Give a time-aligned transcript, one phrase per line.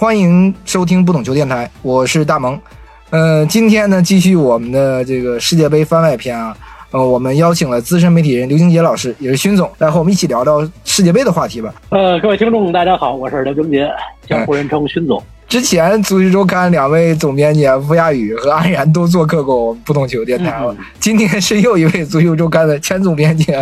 [0.00, 2.58] 欢迎收听不懂球电台，我是大萌。
[3.10, 6.56] 呃，今天呢，继续我们的这个世界杯番外篇啊。
[6.90, 11.74] 呃，我们邀请了资深媒体人刘晶杰老师，也是勋总，来和我们一起聊聊世界杯的话题吧。
[11.90, 13.86] 呃，各位听众，大家好，我是刘晶杰，
[14.26, 15.22] 江湖人称勋总。
[15.46, 20.74] 之前足球周刊两位总编辑傅亚宇和安然都做客过我们不懂球电台了。
[20.98, 23.52] 今天是又一位足球周刊的前总编辑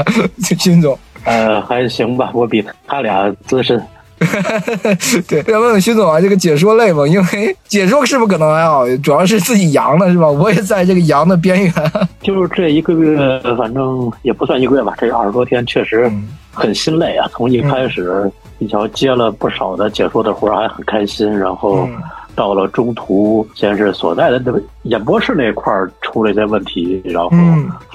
[0.56, 0.96] 勋总。
[1.24, 3.82] 呃，还行吧，我比他俩资深。
[5.28, 7.06] 对，要问问徐总啊，这个解说累吗？
[7.06, 10.28] 因为解说是不是可能还好，主要是自己阳了是吧？
[10.28, 11.72] 我也在这个阳的边缘。
[12.20, 13.16] 就是这一个月，
[13.56, 16.10] 反正也不算一个月吧，这二十多天确实
[16.52, 17.28] 很心累啊。
[17.32, 21.88] 从一开始，你瞧接了不少的解说的活，还很开心，然后
[22.34, 27.30] 到了中途，先是所在的那个演播室那块儿出了一些问题，然后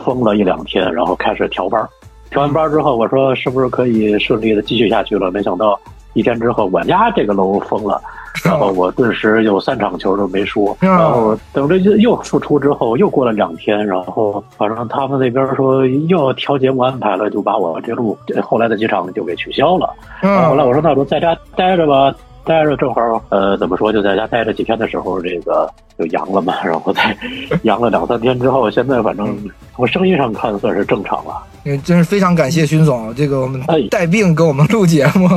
[0.03, 1.85] 封了一两天，然后开始调班。
[2.29, 5.29] 调完班之后，我说是不是可以顺利的继续下去了？
[5.29, 5.79] 没想到。
[6.13, 8.01] 一天之后，我家这个楼封了，
[8.43, 10.75] 然后我顿时有三场球都没输。
[10.79, 19.89] 然后等着又又复出之后，又过了两天，然后反正他们那边说又要调节目安排了，就把我这路后来的几场就给取消了。
[20.21, 22.13] 后来我说那我就在家待着吧。
[22.45, 23.91] 待着正好，呃，怎么说？
[23.91, 26.53] 就在家待着几天的时候，这个就阳了嘛。
[26.63, 27.17] 然后再
[27.63, 29.37] 阳了两三天之后，现在反正
[29.75, 31.41] 从声音上看算是正常了。
[31.65, 35.29] 嗯，真是非常感谢勋总，这个我们带病给我们录节目，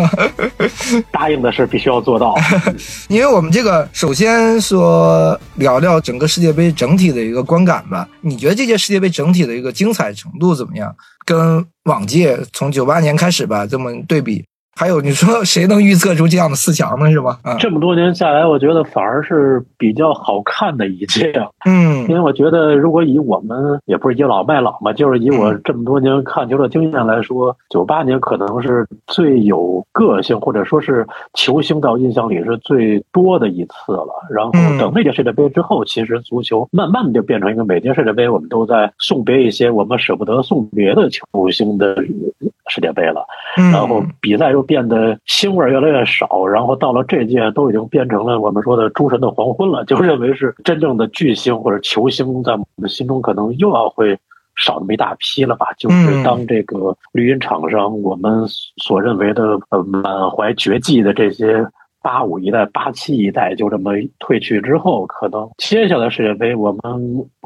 [1.12, 2.34] 答应的事必须要做到。
[3.08, 8.08] 因为我们这个首先说聊聊整个世界杯整体的一个观感吧。
[8.20, 10.92] 你觉得这届世界杯整体的一个精彩程度怎么样？
[11.24, 14.44] 跟往届从九八年开始吧，这么对比。
[14.78, 17.10] 还有，你说谁能预测出这样的四强呢？
[17.10, 17.40] 是吧？
[17.58, 21.32] 这么多年下来，我觉得反而是比较好看的一届。
[21.64, 34.12] 嗯，因为我觉得，如果以我们也不是倚老卖老嘛，就是以我这么多年看球的经验来说，九八年可能是最有个性，或者说是球星到印象里是最多的一次了。
[34.30, 41.96] 然后等那届世界杯之后，其实足球慢慢的就变成一个每届世界杯我们都在送别一些我们舍不得送别的球星的
[42.68, 43.24] 世界杯了。
[43.72, 44.65] 然后比赛又。
[44.66, 54.18] 变得腥味越来越少，然后到了这届都已经变成了我们说的诸神的黄昏了，就认为是真正的巨星或者球星，在我们心中可能又要会
[54.56, 55.66] 少那么一大批了吧？
[55.78, 58.44] 就是当这个绿茵场上我们
[58.82, 61.66] 所认为的呃满怀绝技的这些
[62.02, 66.80] 八五一代、八七一代就这么退去之后，可能接下来世界杯我们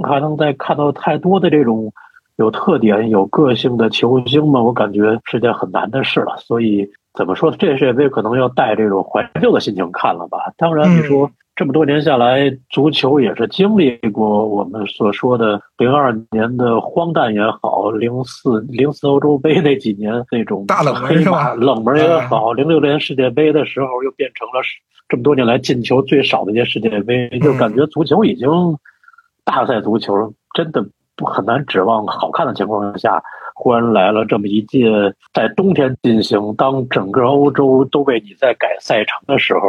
[0.09, 1.93] 还能再看到太多的这种
[2.41, 4.61] 有特点、有个性的球星嘛？
[4.61, 6.91] 我感觉是件很难的事了，所以。
[7.13, 7.51] 怎么说？
[7.51, 10.39] 这世界杯可能要带这种怀旧的心情看了吧？
[10.57, 21.53] 当然，你说这么多年下来，足球也是经历过我们所说的零二年的荒诞也好，零四零四欧洲杯那几年那种大冷门是吧？
[21.55, 24.63] 冷门也好，零六年世界杯的时候又变成了
[25.09, 28.49] 这么多年来进球最少的一届世界杯，就感觉足球已经
[29.45, 30.89] 大赛足球真的不
[31.25, 33.23] 很难指望好看的情况下。
[33.63, 34.89] 忽然来了这么一届，
[35.35, 39.61] 在冬天进行，当整个欧洲都为你在改赛程的时候，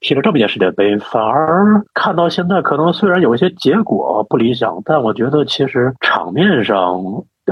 [0.00, 7.00] 踢了这么一届世界杯，反而看到现在，可能虽然有一些结果不理想，但我觉得其实场面上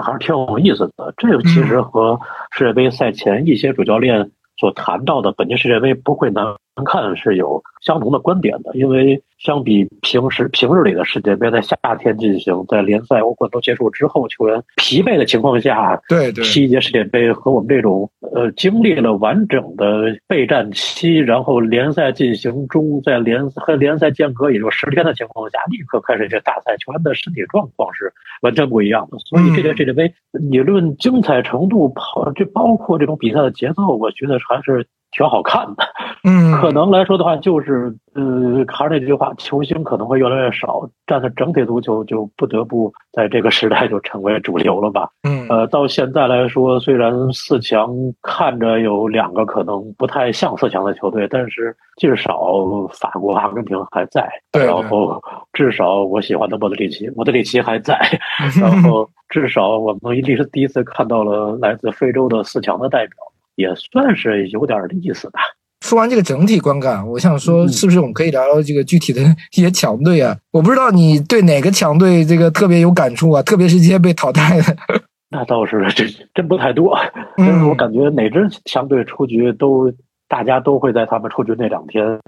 [0.02, 1.14] 还是挺有意思的。
[1.16, 2.18] 这个其实和
[2.50, 6.44] 世界杯赛前一些主教练所谈到的本届世界杯不会难
[6.84, 9.22] 看是有相同的观点的，因为。
[9.36, 28.10] 相比平时平日里的世界杯，在夏天进行，在联赛、欧冠都结束之后，球员疲惫的情况下，对对，踢一届世界杯，和我们这种呃经历了完整的备战期，然后联赛进行中，在联和联赛间隔也就十天的情况下，立刻开始这大赛，球员的身体状况是
[28.40, 29.18] 完全不一样的。
[29.26, 34.86] 所以这届世界杯，你论精彩程度，跑这包括这种比赛的节奏，我觉得还是。
[35.16, 35.84] 挺好看的，
[36.24, 52.60] 嗯， 可能来说的话，就是呃，还是那句话，球星可能会越来越少，但是整体足球就不得不在这个时代就成为主流了吧，嗯，呃，到现在来说，虽然四强看着有两个可能不太像四强的球队，但是至少
[52.92, 55.22] 法国、阿根廷还在，然后
[55.52, 57.96] 至少我喜欢的莫德里奇，莫德里奇还在，
[58.60, 63.16] 然后至少我们历史第一次看到了来自非洲的四强的代表。
[63.54, 65.40] 也算是有点意思吧。
[65.80, 69.20] 说完这个整体观感，我想说，是不是我们可以聊聊这个具体的
[69.54, 70.34] 一些强队啊？
[70.50, 73.42] 我不知道你对哪个强队这个特别有感触啊？
[73.42, 74.64] 特别是这些被淘汰的。
[75.28, 76.96] 那倒是真真不太多，
[77.36, 79.92] 但是我感觉哪支强队出局都，
[80.26, 82.18] 大家都会在他们出局那两天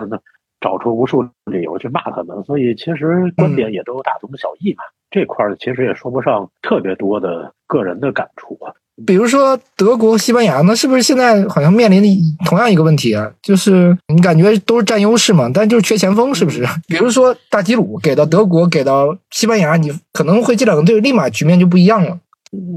[0.60, 4.82] 找出无数理由去骂他们，所以其实观点也都大同小异嘛。
[5.10, 8.74] 这块儿其实也说不上特别多的个人的感触啊。
[9.04, 12.08] 比如说德国、西班牙，那是不是现在好像面临的
[12.46, 13.30] 同样一个问题啊？
[13.42, 16.64] 就是你感觉都是占优势嘛，但就是缺前锋，是不是？
[16.88, 22.18] 比如说大吉鲁给到德国，给到西班牙，你可能会这两个队立马局面就不一样了。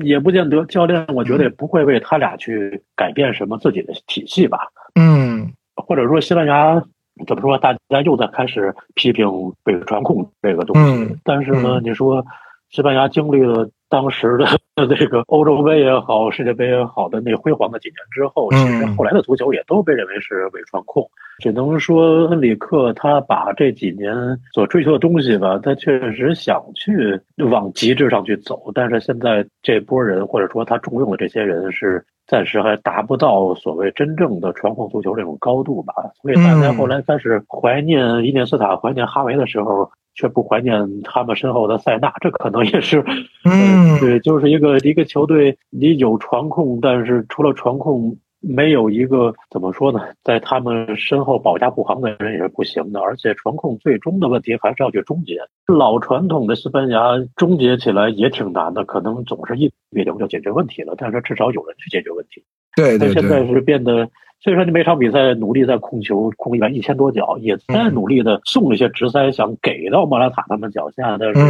[0.03, 4.59] 也不见得，教练我觉得也不会为他俩去改变什么自己的体系吧。
[4.95, 6.83] 嗯，或者说西班牙
[7.25, 7.57] 怎么说？
[7.57, 9.25] 大家又在开始批评
[9.63, 12.25] 北传控这个东西，但是呢，你说
[12.69, 13.69] 西班牙经历了。
[13.89, 14.45] 当时的
[14.87, 21.09] 那个欧洲杯也好，世界杯也好的那辉煌的几年之后，其实后来的足球也都被认为是伪传控。
[21.39, 24.13] 只能说恩里克他把这几年
[24.53, 27.19] 所追求的东西吧，他确实想去
[27.49, 35.93] 往极致上去走，但是现在这波人或者说他重用的这些人是暂时还达不到所谓真正的传控足球这种高度吧。
[36.21, 39.89] 所以大家后来开始怀念伊涅斯塔、怀念哈维的时候。
[40.19, 43.01] 却不怀念他们身后的塞纳，这可能也是，
[43.45, 52.99] 嗯，对，就是一个一个球队，你有传控，但是除了传控，没有一个怎么说呢，在他们身后保驾护航的人也是不行的。
[52.99, 55.37] 而且传控最终的问题还是要去终结。
[55.67, 62.43] 老传统的西班牙终结起来也挺难的，可能总是一比零就解决问题了，但是至少有人去解决问题。
[62.75, 63.13] 对对对。
[63.13, 64.09] 现在是变得。
[64.41, 71.41] 所以说，你每场比赛努力在控球，控一百一千多脚，也在努力的送一些直塞，想给到莫拉塔他们脚下，但是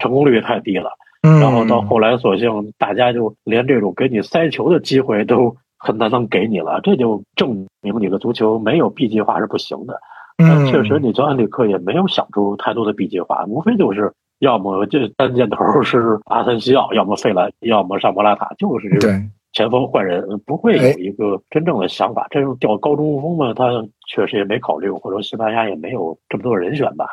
[0.00, 0.90] 成功率太低了。
[1.22, 10.00] 然后到后来，索性大家就连这种给你塞球的机会都很难能给你了，这就证明你的足球没有 B 计划是不行的。
[10.38, 19.30] 嗯，确实，你做安里克也没有想出太多的 B 计划，无非就是要么这单箭头是阿森西奥，要么费兰，要么上莫拉塔，就是这种。
[19.52, 23.64] 前锋换人不会有一个真正的想法，这种调高中锋嘛，他
[24.08, 27.06] 确实也没考虑，或者说西班牙也没有这么多人选吧。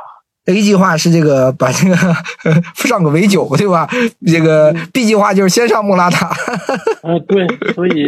[0.45, 1.95] A 计划是这个把这个
[2.73, 3.87] 上个围九，对吧？
[4.25, 6.31] 这个 B 计划就是先上莫拉塔。
[7.03, 8.07] 嗯，对，所以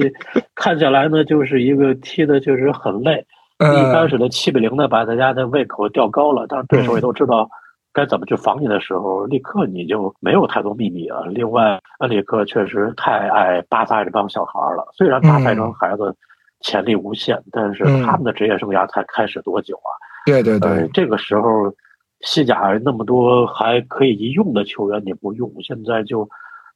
[0.56, 3.26] 看起来呢，就是一个踢的确实很累。
[3.60, 7.48] 一开始的七比零呢，把大家的胃口吊高了，但是对手也都知道。
[7.94, 11.26] 该怎么去防你的时候，立刻你就没有太多秘密了。
[11.28, 14.88] 另外，恩里克确实太爱巴萨这帮小孩了。
[14.94, 16.16] 虽然巴萨这帮孩子
[16.62, 19.92] 潜力无限，但是他们的职业生涯才开始多久啊？
[20.26, 21.74] 对对对，这个时候
[22.22, 26.30] 西甲那么多还可以一用的球员你不用，现在就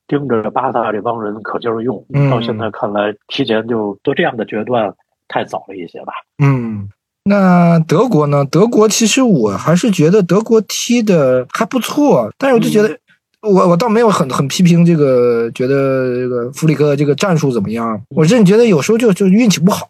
[0.07, 2.03] 盯着巴萨这帮人可劲儿用。
[2.29, 4.93] 到现在看来，提前就做这样的决断
[5.27, 6.13] 太早了一些吧？
[6.43, 6.89] 嗯。
[7.27, 8.45] 那德国呢？
[8.45, 12.95] 德国其实我还是觉得德国踢的还不错，但是我就觉得，
[13.41, 17.99] 我我倒没有很很批评这个，觉得这个弗里克这个战术怎么样？
[18.09, 19.87] 我真的觉得有时候就就运气不好。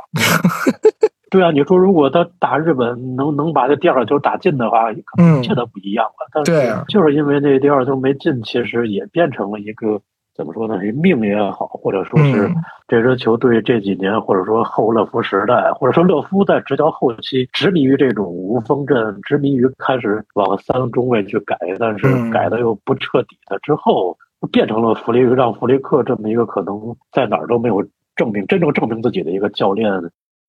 [1.30, 6.30] 对啊，你说如果他打日本能能把这第二球打进的话，可能一切都不一样了。
[6.34, 10.00] 但是就是因为那第二球没进，其实也变成了一个。
[10.36, 10.78] 怎么说呢？
[11.02, 12.52] 命也好，或者说是
[12.90, 24.18] 这支球队这几年，或者说后勒夫时代，或者说勒夫在执教后期，执迷于这种无锋阵，执迷于开始往三中卫去改，但是改的又不彻底的之后，
[24.52, 27.82] 变成了弗雷让弗雷克这么一个可能在哪儿都没有
[28.18, 29.90] 证明真正证明自己的一个教练，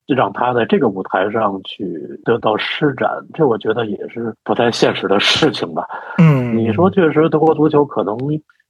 [0.09, 1.85] 让他在这个舞台上去
[2.25, 5.87] 得到施展，这我觉得也是不太现实的事情吧。
[6.19, 8.19] 嗯，你说确实德国足球可能。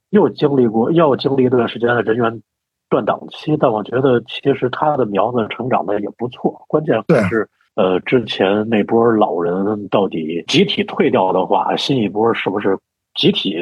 [0.09, 2.41] 又经历过，又经历一段时间的人员
[2.89, 6.63] 断档期，但我觉得其实他的苗子成长的也不错。
[6.67, 12.77] 关键还是呃，之前那波老人到底集体退掉的话，新一波是不是
[13.15, 13.55] 集体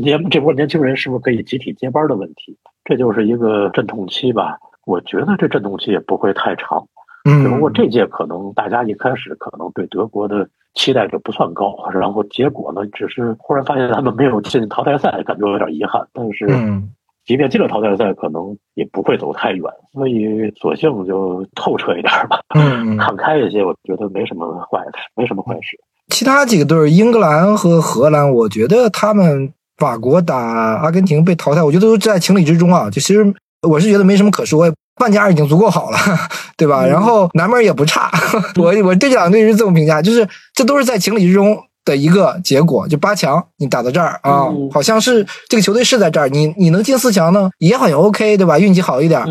[0.00, 2.56] 年这波年轻人是不是可以集体接班的问题？
[2.84, 4.58] 这就是一个阵痛期吧。
[4.84, 6.86] 我觉得这阵痛期也不会太长。
[7.24, 16.06] 只不过这届可能大家一开始可能对德国的期待值不算高，然后结果呢，只是忽然发现他们没有进淘汰赛，感觉有点遗憾。
[16.12, 16.46] 但是，
[17.24, 22.38] 即便进了淘汰赛，可能也不会走太远，所以索性就透彻一点吧，
[23.00, 25.76] 看开一些，我觉得没什么坏的，没什么坏事。
[26.08, 32.84] 其他几个队，英格兰和荷兰，我觉得他们法国打阿根廷被淘汰，我觉得都在情理之中啊。
[32.90, 33.34] 就其实
[33.68, 34.72] 我是觉得没什么可说。
[34.96, 35.98] 半加二已经足够好了，
[36.56, 36.84] 对吧？
[36.86, 38.10] 然后南门也不差，
[38.56, 42.88] 我我对这两队是这么评价，就是这都是在情理之中的一个结果。
[42.88, 48.58] 就八强你打到这儿啊，好像是这个球队是在这儿，你你能进四强呢，也好像 OK，对吧？
[48.58, 49.22] 运气好一点。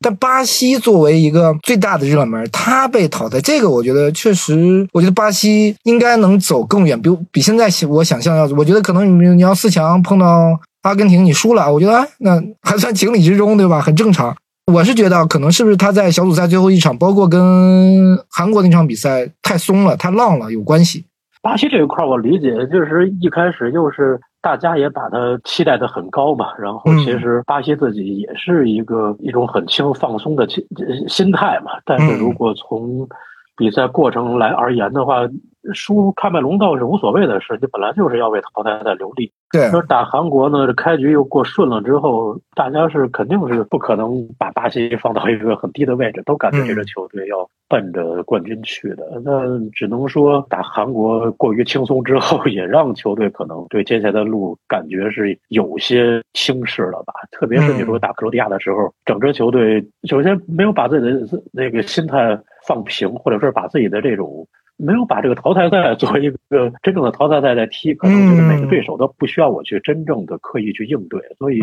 [0.00, 13.80] 但巴西作为一个最大的热门，他被淘汰，这个我觉得确实，我觉得巴西应该能走更远，比比现在我想象要，我觉得可能你你要四强碰到阿根廷，你输了，我觉得那还算情理之中，对吧？
[13.80, 14.34] 很正常。
[14.72, 21.04] 我是觉得可能是不是他在小组赛最后一场，包括跟韩国那场比赛太松了、太浪了有关系。
[21.42, 30.64] 巴西这一块，我理解就是一开始又是大家也把他期待的很高嘛，然后其实巴西自己也是一个一种很轻放松的心
[31.08, 31.72] 心态嘛。
[31.84, 33.08] 但是如果从
[33.56, 35.26] 比赛过程来而言的话，
[35.72, 39.32] 输喀麦隆倒是无所谓的事，你本来就是要为淘汰赛留力。
[39.52, 40.66] 对，那打韩国呢？
[40.66, 49.20] 这开局又过顺了之后，大家是肯定是不可能把巴西放到一个很低的位置，都感觉这支球队要奔着冠军去的。
[49.24, 57.12] 那只能说打韩国过于轻松之后，也让球队可能对接下来的路感觉是有些轻视了吧。
[57.32, 62.38] 特别是你说打克罗地亚的时候，整支球队首先没有把自己的那个心态
[62.68, 64.46] 放平，或者说把自己的这种。
[64.80, 71.60] 没有把这个淘汰赛作为一个真正的淘汰赛在踢，可能觉得每个对手都不需要我去真正的刻意去应对，所以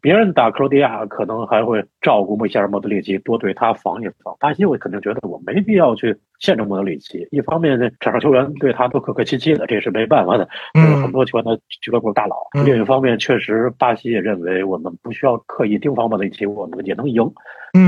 [0.00, 4.34] 别人打克罗地亚可能还会照顾一下莫德里奇，多对他防一防。
[4.40, 12.36] 巴西我肯定觉得我没必要去限制莫德里奇，一方面呢，场上球员对他都客客气气的，这是没办法的，有很多球员的俱乐部大佬。
[12.64, 17.30] 另一方面，确实巴西也认为我们不需要刻意盯防莫德里奇，我们也能赢。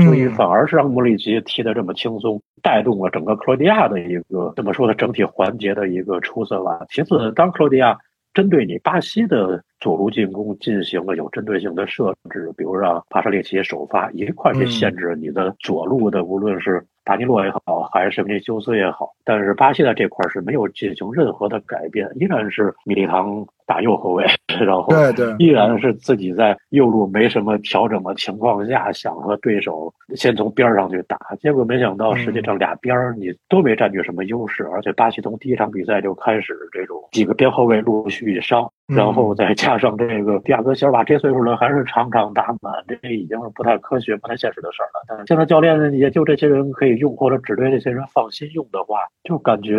[0.03, 4.93] 所以反而是让莫里奇踢得这么轻松，带动了整个克罗地亚的一个怎么说呢？
[4.93, 6.85] 整体环节的一个出色吧。
[6.89, 7.97] 其次，当克罗地亚
[8.33, 19.13] 针对你巴西的左路进攻进行了有针对性的设置，比如让帕沙列奇首发，一块去限制你的左路的，无论是达尼洛也好，还是皮尼修斯也好。
[19.23, 23.47] 但是巴西在这块是没有进行任何的改变，依然是米利唐。
[23.67, 24.25] 打右后卫，
[24.65, 45.03] 然后对对，依然是自己在右路没什么调整的情况下，想和对手先从边上去打，结果没想到实际上俩边你都没占据什么优势，而且巴西从第一场比赛就开始这种几个边后卫陆续伤，然后再加上这个迪亚哥席尔瓦这岁数了还是场场打满，这已经是不太科学、不太现实的事儿了。
[45.09, 49.75] 但是现在教练也就这些人可以用，或者只对这些人放心用的话，就感觉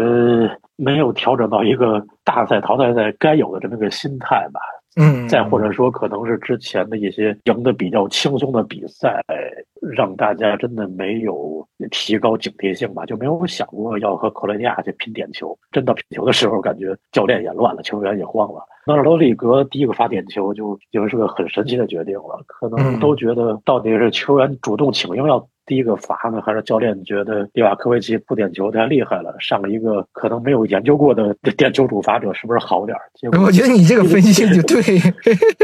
[0.78, 3.78] 没有调整到一个大赛淘汰赛该有的这么。
[3.78, 4.58] 个心态吧，
[4.96, 9.22] 嗯，再或者说，可能是之前的一些赢得比较轻松的比赛，
[9.94, 15.56] 让大家真的没有提高警惕性吧，就没有想过要和克罗地亚去拼点球。
[15.70, 18.66] 真到拼球的时候，感觉教练也乱了，球员也慌了。
[18.84, 25.48] 纳尔多里格第一个发点球，就已经是个很神奇的决定了，可能都觉得到底是球员主动请缨要。
[25.68, 34.82] 第一个罚呢，还是教练觉得利瓦科维奇不点球太厉害了，上了一个可能没有研究过的 点球主罚者，是不是好点结果我觉得你这个分析就对。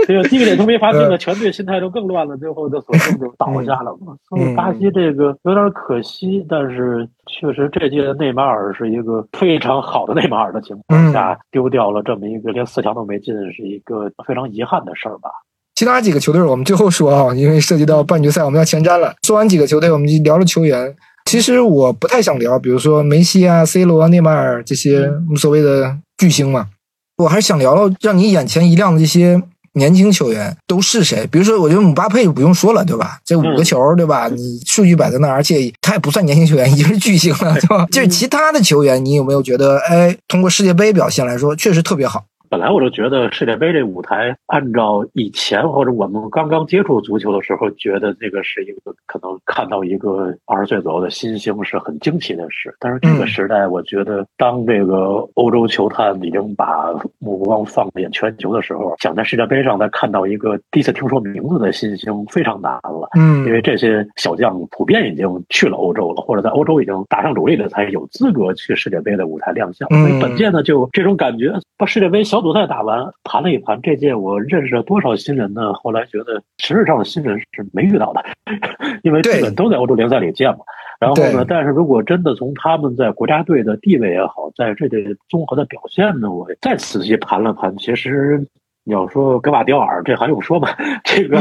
[0.06, 4.14] 对，第一个点球没罚进呢，全队心态都更乱了，最后的索性就倒下了嘛。
[4.28, 15.30] 所以巴西这个有点可惜，但是确实这届内马尔是一个非常好的内马尔的情况下，丢掉了这么一个连四强都没进，是一个非常遗憾的事儿吧。
[15.74, 19.14] 其他几个球队我们最后说啊，因为涉及到半决赛，我们要前瞻了。
[19.26, 20.94] 说完几个球队，我们就聊了球员。
[21.30, 26.68] 其实我不太想聊，比如说梅西啊、C 罗、内马尔这些所谓的巨星嘛。
[27.16, 29.40] 我还是想聊聊让你眼前一亮的这些
[29.74, 31.26] 年轻球员都是谁。
[31.30, 33.18] 比如说，我觉得姆巴佩就不用说了，对吧？
[33.24, 34.28] 这五个球，对吧？
[34.28, 37.86] 你数据摆在那儿，而且他也不算年轻球员，已经是巨星了，对吧？
[37.86, 42.24] 就是其他的球员，你有没有觉得，哎，通过世界杯表现来说，确实特别好？
[42.54, 52.72] 本来我就觉得世界杯这舞台，按照以前或者我们刚刚接触足球的时候，觉得这个是一个可能看到一个二十岁左右的新星是很惊奇的事。
[52.78, 63.08] 但是这个时代，我觉得当这个欧洲球探已经把目光放眼全球的时候，想在世界杯上再看到一个第一次听说名字的新星非常难了。
[63.18, 69.88] 嗯，因为这些小将普遍已经去了欧洲了，或者在欧洲已经打上主力的，才有资格去世界杯的舞台亮相。
[69.88, 72.43] 所以本届呢，就这种感觉，把世界杯小。
[72.44, 75.72] 组赛打完，盘了一盘，这届我认识了多少新人呢？
[75.72, 78.22] 后来觉得实质上的新人是没遇到的，
[79.02, 80.58] 因为基本都在欧洲联赛里见嘛。
[81.00, 84.98] 然后呢，但是如果真的从他们在国家队的地位也好，在这个
[85.30, 88.46] 综合的表现呢，我再仔细盘了盘，其实
[88.84, 90.68] 你要说格瓦迪奥尔，这还用说吗？
[91.02, 91.38] 这个，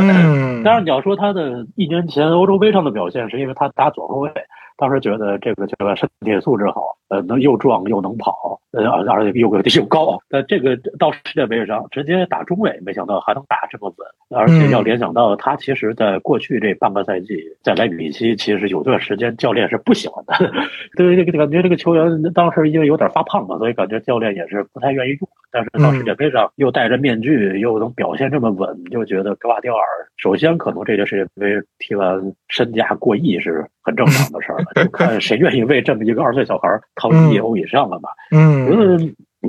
[0.64, 4.32] 当然你要说他的一年前欧洲杯上的表现，是因为他打左后卫。
[4.78, 10.20] 当时觉得这个这个身体素质好，呃，能又壮又能跑，呃，而且又又高。
[10.30, 14.08] 但这个到世界杯上直接打中卫，没想到还能打这么稳。
[14.36, 20.34] 而且要联想到他其实在过去这半个赛季在莱比锡，其实有段时间教练是不喜欢的。
[20.98, 25.30] 对这个感觉，这个球员当时因为有点发胖嘛，所以感觉教练也是不太愿意用。
[25.52, 29.86] 但是到世界杯上又戴着面具，又能表现这么稳，就觉得格瓦迪奥尔
[30.18, 34.84] 首先可能这届世界杯踢完身价过亿是很正常的事儿了。
[34.84, 38.10] 就看谁愿意为这么一个二岁小孩 掏一亿欧以上了吧？
[38.32, 38.98] 嗯，觉得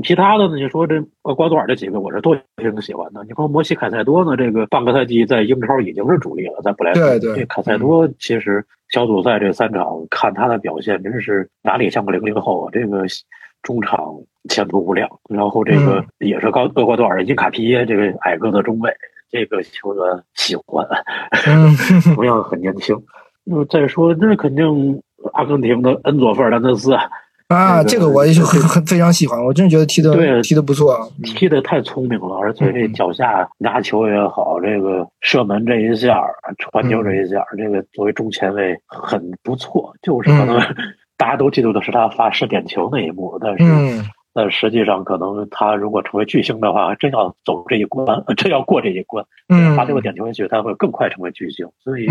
[0.03, 3.23] 其他的呢，你说这瓜多尔这几个，我是都挺喜欢的。
[3.25, 7.21] 你说摩西凯塞多呢，这个半个赛季在英超已经是主力了，在布莱顿。
[7.21, 12.71] 对对，凯塞多其实小组赛这三场看他的表现，真是哪里像个零零后啊！
[12.73, 13.05] 这个。
[13.65, 14.15] 中场
[14.51, 15.09] 前途无量。
[15.27, 18.95] 然后这个也是高厄瓜多尔的因卡皮耶，这个矮个子中卫，
[19.31, 20.87] 这个球员喜欢，
[22.15, 22.95] 同样很年轻。
[23.43, 25.03] 那么再说，那肯定
[25.33, 26.93] 阿根廷的恩佐费尔南德斯。
[26.93, 27.05] 啊，
[27.87, 30.97] 这个我也是很很非常喜欢，我真的觉得踢的踢的不错，
[31.37, 36.23] 踢的太聪明了，而且这脚下拿球也好，这个射门这一下，
[36.59, 39.95] 传球这一下，这个作为中前卫很不错。
[40.03, 40.59] 就是可能
[41.19, 43.65] 大家都记住的是他发射点球那一幕，但是
[44.33, 49.25] 但实际上可能他如果成为巨星的话，真要走这一关，真要过这一关，
[49.77, 51.69] 发这个点球也许，他会更快成为巨星。
[51.79, 52.07] 所以，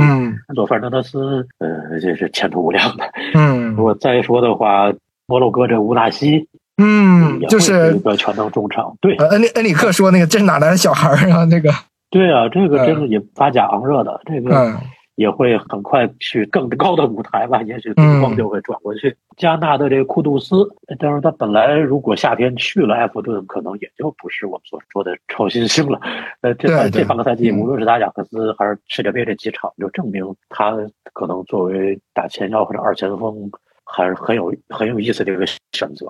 [0.56, 3.04] 佐费尔南德斯，呃，这是前途无量的。
[3.34, 4.94] 嗯， 如果再说的话。
[5.26, 8.96] 摩洛哥这乌纳西，嗯，就是一个全能中场。
[9.00, 11.46] 对，恩里恩里克说那个这是哪来的小孩啊？
[11.46, 11.72] 那个，
[12.12, 14.78] 对啊，这个真是也发甲昂热的，这个
[15.16, 17.62] 也会很快去更高的舞台吧？
[17.64, 19.16] 也许灯光就会转过去。
[19.38, 20.68] 加纳的这个库杜斯，
[21.00, 26.00] 但是他本来如果夏天去了埃弗顿，可能也就不是我们所说的超新星了。
[26.42, 30.76] 呃，这这半个赛季，无论是打雅克斯还是世界杯这几场，就证明他
[31.14, 33.50] 可能作为打前腰或者二前锋。
[33.86, 36.08] 还是很有很有意思的一个选择，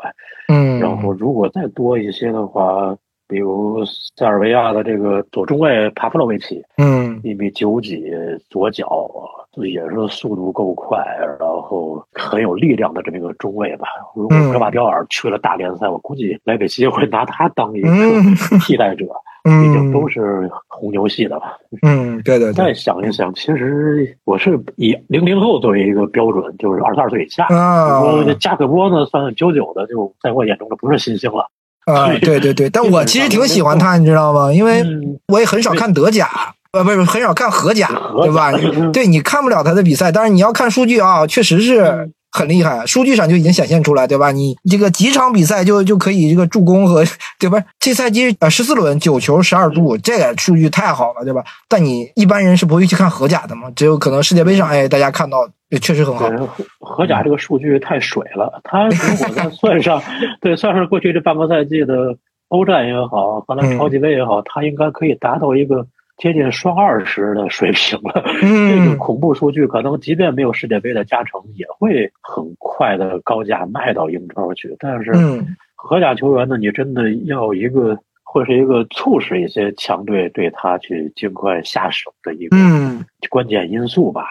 [0.48, 2.96] 嗯，然后如果再多一些的话，
[3.28, 3.84] 比如
[4.16, 8.06] 塞尔维亚的这个左中卫帕夫洛维奇，嗯，一米九几，
[8.50, 9.12] 左脚
[9.64, 11.04] 也是速度够快，
[11.40, 13.88] 然后很有力量的这么一个中卫吧。
[14.16, 17.90] 如果格瓦迪奥尔去了大联赛，我估计莱比锡会拿他当一个
[18.60, 19.06] 替代者。
[19.44, 21.58] 毕竟都是红牛系的吧？
[21.82, 22.54] 嗯，对对。
[22.54, 27.46] 再想一想，其实我是以零零后作为一个标准，就是二十二岁以下。
[27.48, 31.46] 啊，说加克波呢，算九九的，就在我眼中就不是新星了。
[31.86, 34.54] 啊，对对对，但 我其实挺喜欢他，你知道吗？
[34.54, 34.82] 因为
[35.28, 36.30] 我也很少看德甲，
[36.72, 37.90] 呃，不是很少看荷甲，
[38.22, 38.52] 对吧？
[38.94, 42.10] 对你看不了他的比赛，但是你要看数据啊，确实是。
[42.34, 44.32] 很厉害，数据上就已经显现出来，对吧？
[44.32, 47.04] 你这个几场比赛就就可以这个助攻和
[47.40, 47.64] 对吧？
[47.80, 51.44] 这赛季呃十四轮九球十二助，这个数据太好了，对吧？
[51.70, 53.70] 但你一般人是不会去看荷甲的嘛？
[53.76, 55.48] 只有可能世界杯上，哎，大家看到
[55.80, 56.28] 确实很好。
[56.80, 60.02] 荷甲这个数据太水了，他如果再 算上，
[60.42, 62.18] 对，算上过去这半个赛季的
[62.48, 65.86] 欧战也好，荷兰超级杯也好，他应该可以达到一个。
[66.24, 74.74] 接近双二十的水平了， 这个恐怖数据可能即便没有世界杯的加成，也会很快的高价卖到英超去。
[74.80, 75.12] 但是，
[75.76, 82.56] 荷甲球员呢，你真的要一个，会是一个促使一些强队对他去尽快下手的一个
[83.30, 84.24] 关键因素吧。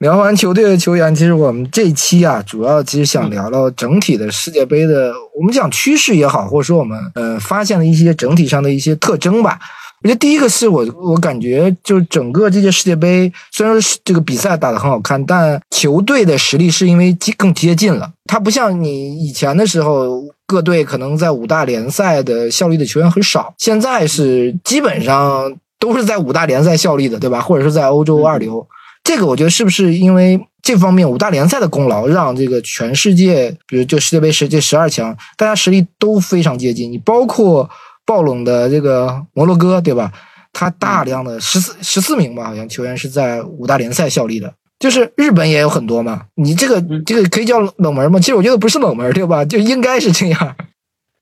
[0.00, 9.58] 聊完球队的球员，其实我们这期啊，主要其实想聊聊整体的世界杯的，我们讲趋势也好，或者说我们呃发现了一些整体上的一些特征吧。
[10.02, 18.10] 我觉得第一个是我，我感觉就是整个这届世界杯，虽然说这个比赛打得很好看，但球队的实力是因为更接近了。
[18.24, 27.42] 它不像你以前的时候，各队可能在五大联赛的效力的球员很少，现在是基本上都是在五大联赛效力的，对吧？
[27.42, 28.66] 或者是在欧洲二流。
[29.04, 36.90] 这个我觉得是不是因为这方面五大联赛的功劳，让这个全世界，比如就世界杯世界十二强，大家实力都非常接近。
[36.90, 37.68] 你包括。
[38.10, 40.10] 爆冷的这个摩洛哥，对吧？
[40.52, 44.52] 他大量的十四十四名吧，好像球员是在五大联赛效力的。
[44.80, 46.22] 就是日本也有很多嘛。
[46.34, 48.18] 你这个这个可以叫冷门吗？
[48.18, 49.44] 其实我觉得不是冷门，对吧？
[49.44, 50.56] 就应该是这样。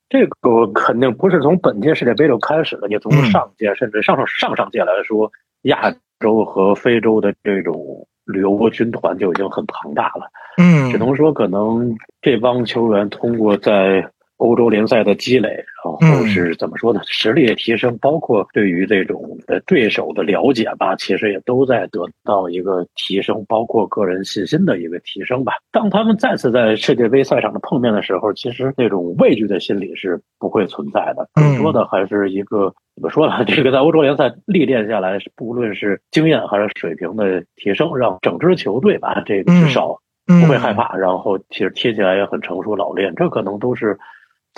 [0.08, 5.30] 这个肯定不是从本届世界杯就开始的，你从上届甚至上上上上届来说，
[5.64, 10.30] 亚洲和非洲的这种旅游军团就已经很庞大了。
[10.56, 14.08] 嗯，只能说可能这帮球员通过在。
[14.38, 17.00] 欧洲联赛的积累，然后是怎么说呢？
[17.04, 25.54] 实力的提升，包括对于这种呃对手的了解吧，其实也都在得到一个提升，包括个人信心的一个提升吧。
[25.72, 33.44] 当他们再次在世界杯赛场的碰面的时候，其实那种畏惧的心理是不会存在的，更多的还是一个怎么说呢？
[33.44, 43.98] 这个在欧洲联赛历练下来，不论是经验还是水平的提升，让整支球队吧，这个至少不会害怕，然后其实踢起来也很成熟老练，这可能都是。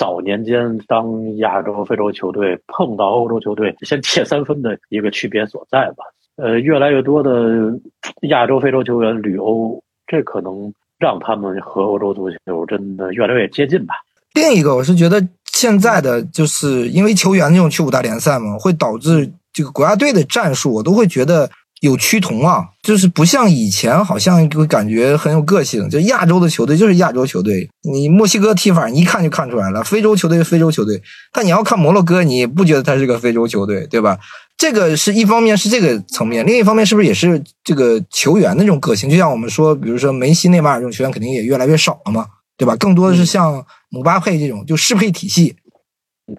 [0.01, 6.05] 早年间，当亚洲、非洲球队碰到欧洲球队，先切三分的一个区别所在吧。
[6.37, 7.79] 呃，越来越多的
[8.31, 13.95] 亚洲、非洲球员旅欧，这可能让他们和欧洲足球真的越来越接近吧。
[14.33, 21.51] 另一个，我是觉得现在的就是因为球员这种去五大联赛嘛，会导致这个国家队的战术，我都会觉得。
[21.81, 25.89] 有趋同啊，就是不像以前，好像会感觉很有个性。
[25.89, 29.83] 就亚洲的球队就是亚洲球队，你墨西哥踢法你一看就看出来了。
[29.83, 34.19] 非洲球队非洲球队，但你要看摩洛哥，你不觉得他是个非洲球队，对吧？
[34.57, 39.09] 这个是一方面是这个层面，另一方面是不是也是这个球员的这种个性？
[39.11, 42.27] 就像我们说，比如说梅西、内马尔这种球员肯定也越来越少了嘛。
[42.59, 42.77] 对吧？
[42.77, 45.57] 更多的是像姆巴佩这种就适配体系。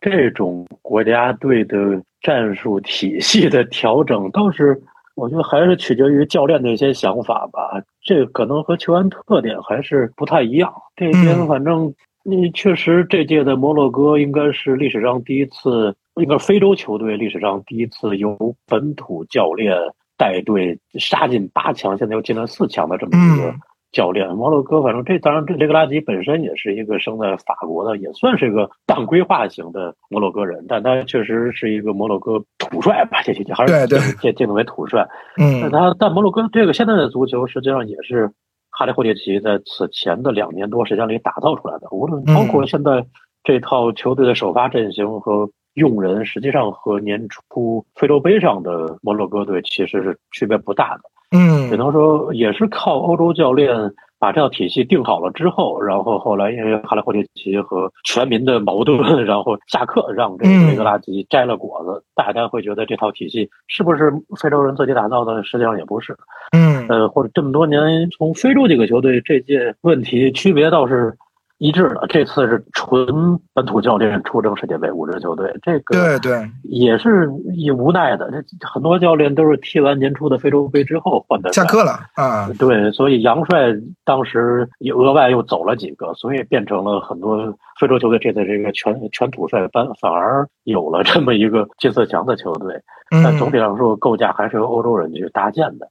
[0.03, 1.75] 这种国家队的
[2.21, 4.79] 战术体系的调整，倒是
[5.15, 7.81] 我觉得还是取决于教练的一些想法吧。
[8.01, 10.73] 这可能和球员特点还是不太一样。
[10.95, 11.93] 这边反正
[12.23, 19.75] 你确实这届的摩洛哥应该是历史上第一次，应该非洲球队历史上第一次由本土教练
[20.17, 23.53] 带队杀进八强，现在又进了四强的这么一个。
[23.91, 35.05] 教练摩洛哥，反正这当然，这雷格拉吉本身也是一个生在法国的，也算是一个半规划型的摩洛哥人，但他确实是一个摩洛哥土帅吧，这这还是界定为土帅。
[35.37, 38.31] 嗯，他但摩洛哥这个现在的足球，实际上也是
[38.69, 41.87] 哈利霍蒂奇在此前的两年多时间里打造出来的。
[41.91, 43.05] 无论包括现在
[43.43, 51.03] 这套球队的首发阵型和用人，实际上和年初非洲杯上的摩洛哥队其实是区别不大的。
[51.31, 53.73] 嗯，只能说也是靠欧洲教练
[54.19, 65.43] 把这套体系定好了之后，然后后来因为哈雷霍蒂奇和全民的矛盾，然后下课让这个雷格拉吉摘了果子，大家会觉得这套体系是不是非洲人自己打造的？
[65.43, 66.15] 实际上也不是。
[66.51, 71.17] 嗯，呃，或者这么多年从非洲几个球队这届问题区别倒是。
[71.61, 73.05] 一致的，这次是纯
[73.53, 78.31] 本土教练出征世界杯五支球队，这个对对也是也无奈的。
[78.31, 82.49] 这很多教练都是踢完年初的非洲杯之后换的，下课了啊。
[82.57, 92.81] 对，所以杨帅当时也额外又走了几个，所以变成了很多非洲球队这次这个全全土帅班，反而有了这么一个进四强的球队。
[93.23, 95.87] 但总体上说，构架还是由欧洲人去搭建的。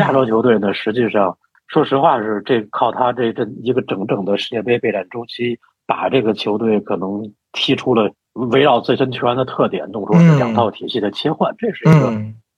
[0.00, 1.36] 亚洲球队呢，实际上。
[1.72, 11.54] 说实话，是这靠他这这一个整整的世界杯备战周期，把这个球队可能踢出了围绕自身球员的特点，弄出两套体系的切换。
[11.56, 12.12] 这是一个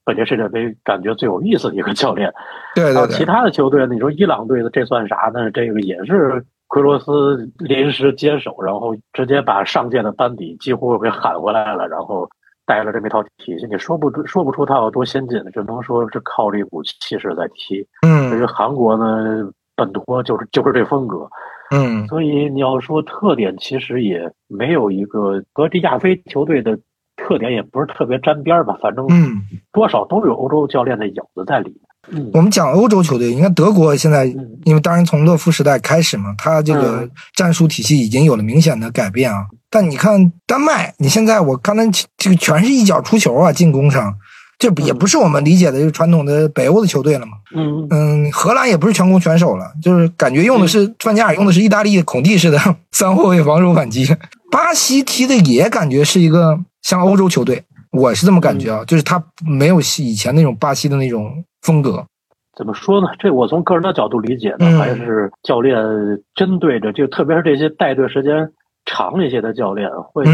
[0.05, 2.33] 本届世界杯感觉最有意思的一个教练。
[2.75, 3.17] 对对对。
[3.17, 5.49] 其他的球队，你说伊朗队的这算啥呢？
[5.53, 12.29] 这个也是奎罗斯临时接手，然后直接把上届的班底几乎给喊回来了，然后。
[12.67, 17.87] 带了这么一套体系，你说不说不出他有多先进，只能说是靠这股气势在踢。
[18.07, 21.29] 嗯，至于韩国呢，本土就是就是这风格。
[21.71, 26.79] 嗯，所以你要说特点，其实也没有一个和这亚非球队的
[27.17, 28.79] 特点也不是特别沾边吧。
[28.81, 31.81] 反正嗯，多少都有欧洲教练的影子在里面。
[32.33, 34.27] 我们讲欧洲球队，你看德国现在，
[34.65, 39.47] 因为当然从勒夫时代开始嘛，他这个战术体系已经有了明显的改变啊。
[39.71, 41.83] 但你看丹麦，你现在我刚才
[42.17, 44.15] 这个全是一脚出球啊，进攻上，
[44.59, 47.33] 这也不是我们理解的这个传统的北欧的球队了嘛。
[47.57, 52.61] 嗯嗯，荷兰也不是全攻全守了，就是感觉用的是范加尔用的是意大利孔蒂式的
[52.93, 54.07] 三后卫防守反击。
[54.51, 61.43] 巴西踢的也感觉是一个像欧洲球队，我是这么感觉啊，就是他没有以前那种巴西的那种。
[61.65, 62.05] 风格
[62.57, 63.09] 怎么说呢？
[63.19, 65.77] 这我从个人的角度理解呢，还是教练
[66.37, 68.53] 针对着，就特别是这些带队时间
[68.85, 70.25] 长一些的教练，会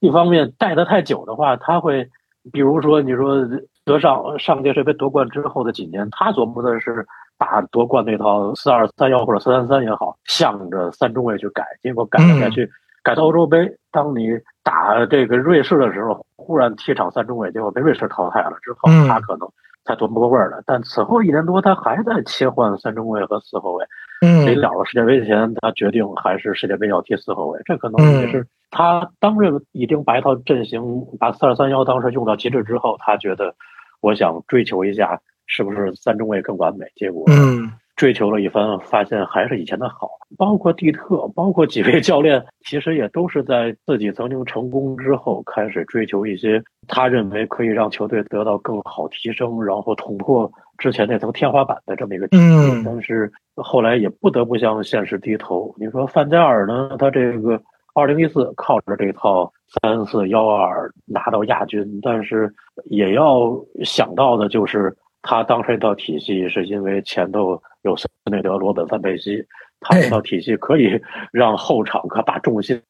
[0.00, 2.08] 一方面带的太久的话，他会，
[2.50, 3.46] 比如说你说
[3.84, 12.70] 德尚上届世界杯夺冠之后的几年，他琢磨的是把夺冠那套四二三幺或者四三三也好，向着三中卫去改，结果改来改去，
[13.02, 14.28] 改到欧洲杯，当你
[14.62, 19.46] 打这个瑞士的时候，忽然踢场三中卫，结果被瑞士淘汰了之后，他可能。
[19.86, 23.84] 才夺不过味儿了，但此后一年多，他还在切换三中卫和四后卫。
[24.20, 27.60] 嗯，临了世界杯前，他决定还是世界杯要踢四后卫。
[27.64, 30.82] 这可能也是他当任已经把一套阵型
[31.18, 33.54] 把四二三幺当时用到极致之后，他觉得
[34.00, 36.86] 我想追求一下是不是三中卫更完美。
[36.96, 37.70] 结果，嗯。
[37.96, 40.10] 追求了一番，发现还是以前的好。
[40.36, 52.82] 包括蒂特，包括几位教练，其实也都是在自己曾经成功之后，开始追求一些他认为可以让球队得到更好提升，然后捅破之前那层天花板的这么一个体系。
[52.84, 55.74] 但是后来也不得不向现实低头。
[55.78, 56.96] 你说范加尔呢？
[56.98, 57.58] 他这个
[57.94, 62.52] 二零一四靠着这套三四幺二拿到亚军，但是
[62.90, 64.94] 也要想到的就是。
[65.28, 69.44] 他当时这套体系是因为前头有斯内德、罗本、范佩西，
[69.80, 71.00] 他这套体系可以
[71.32, 72.80] 让后场可把重心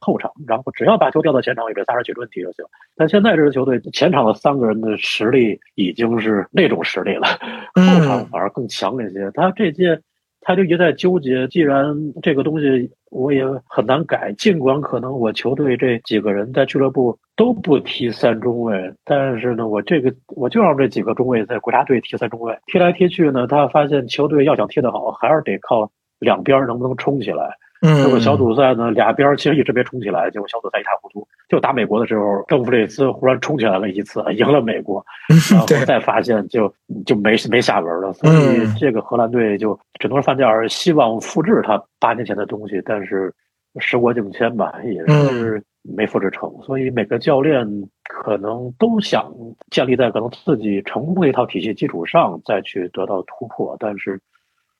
[0.00, 2.64] 后场，然后只要把球调到前场，也这仨人解决问题就行。
[2.96, 7.26] 但现在这支球队前场的三个人的实力已经是那种实力了，
[7.74, 9.30] 后场反而更强一些。
[9.34, 10.00] 他这届。
[10.46, 27.50] 他就一再纠结，既然这个东西我也很难改，尽管可能我球队这几个人在俱乐部都不踢三中卫，但是呢，我这个我就让这几个中卫在国家队踢三中卫，踢来踢去呢，他发现球队要想踢得好，还是得靠两边能不能冲起来。
[27.82, 31.26] 结果小组赛呢，俩边其实一直没冲起来，结果小组赛一塌糊涂。
[31.48, 35.04] 就打美国的时候，邓弗里斯忽然冲起来了一次，赢了美国，
[35.52, 36.72] 然后再发现就
[37.04, 38.12] 就没没下文了。
[38.14, 43.32] 所以这个荷兰队就只能范加尔希望复制他八年前的东西，但是
[43.78, 46.50] 时过境迁吧，也是没复制成。
[46.62, 47.64] 所以每个教练
[48.02, 49.30] 可能都想
[49.70, 54.18] 建立在可能自己成功的一套体系基础上再去得到突破，但是。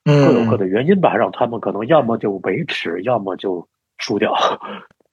[0.07, 3.67] 各有各的原因吧，让他们可能要么就维持，要么就
[3.99, 4.33] 输掉。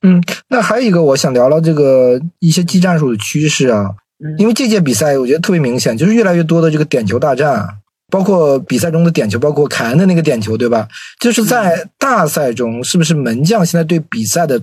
[0.03, 3.89] 嗯，那还有一个，我想聊聊这个一些技战术的趋势啊。
[4.37, 7.67] 因为这届比赛我觉得特别明显，就是越来越多的这个点球大战，
[8.09, 10.87] 包括比赛中的点球，包括凯恩的那个点球，对吧？
[11.19, 14.61] 就是在大赛中，是不是门将现在对比赛的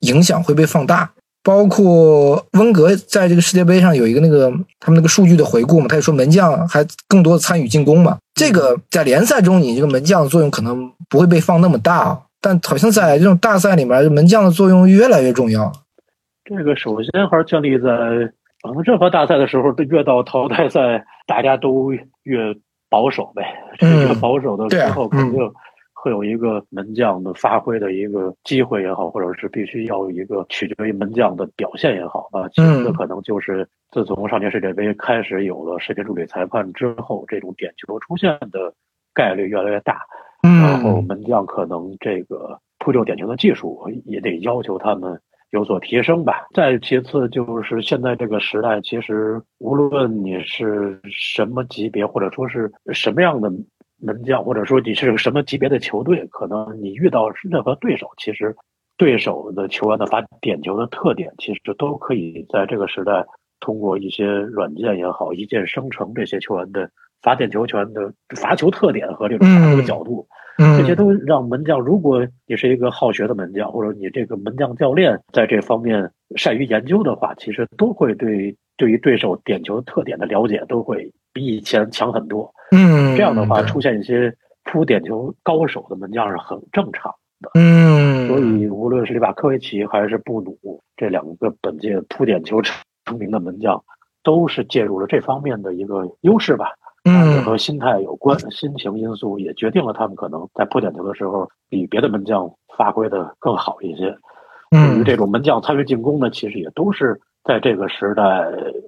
[0.00, 1.10] 影响会被放大？
[1.42, 8.18] 包括温格在这个世界杯上有一个那个他们那个数据的回顾嘛，他就说门将还更多的参与进攻嘛。
[8.34, 15.72] 这个在联赛中，你这个门将的作用可能不会被放那么大，但好像在这种大赛里面，门将的作用越来越重要。
[16.44, 17.88] 这个首先还是建立在
[18.62, 21.92] 可能任何大赛的时候，越到淘汰赛，大家都
[22.24, 22.54] 越
[22.90, 23.42] 保守呗。
[23.80, 25.40] 越保守的时候，肯定。
[26.02, 32.48] 会有一个门将的发挥的一个机会也好，或者是必须要有一个取决于门将的表现也好啊。
[32.54, 38.72] 其次可能就是自从上届世界杯开始有了视频助理裁判之后，这种点球出现的
[39.12, 40.00] 概率越来越大。
[40.42, 46.46] 然后门将可能这个扑救点球的技术也得要求他们有所提升吧。
[46.54, 53.52] 再其次就是现在这个时代，其实无论你是什么级别，或者说是什么样的。
[54.00, 58.54] 门将，或者说你是个什么级别的球队，可能你遇到任何对手，其实
[58.96, 63.24] 对手的球员的罚点球的特点，其实都可以在这个时代
[63.60, 66.90] 通过一些软件也好，一键生成这些球员的
[67.22, 70.26] 罚点球权的罚球特点和这种罚球角度，
[70.58, 82.50] 这些都让门将，如果你是一个好学的门将，或者你这个门将教练在这方面善于研究的话，其实都会对对于对手点球特点的了解都会比以前强很多。
[82.72, 87.50] 嗯，这样的话出现一些扑点球高手的门将是很正常的。
[87.52, 90.56] 嗯，所以无论是里瓦科维奇还是布努
[90.96, 93.84] 这两个本届扑点球成名的门将，
[94.22, 96.72] 都是介入了这方面的一个优势吧。
[97.04, 104.16] 嗯，和心态有关，心情因素也决定了他们可能在扑点球的时候比别的门将发挥的更好一些。
[104.70, 108.22] 嗯，于这种门将参与进攻呢，其实也都是在这个时代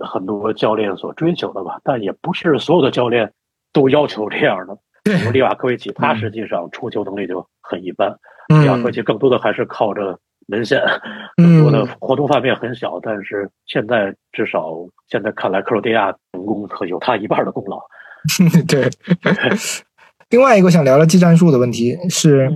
[0.06, 1.78] 很多教练所追求的吧。
[1.84, 3.32] 但也不是所有的教练。
[3.74, 8.14] 都要求这样的，比如利瓦科维奇，他实际上出球能力就很一般。
[8.48, 10.78] 利瓦科维奇更多的还是靠着门线，
[11.38, 13.00] 更多的活动范围很小。
[13.00, 14.74] 但是现在至少
[15.08, 17.80] 现在看来，克罗地亚成功有他一半的功劳。
[18.68, 18.90] 对。
[20.28, 22.50] 另外一个想聊聊技战术的问题是，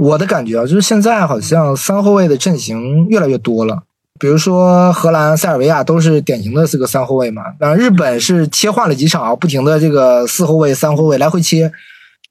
[0.00, 3.84] 我的感觉啊，就是现在好像三后卫的阵型越来越多了。
[4.20, 11.72] 比如说荷兰、塞尔维亚都是典型的这个三后卫嘛，然后日本是切换了几场，不停的这个四后卫、三后卫来回切，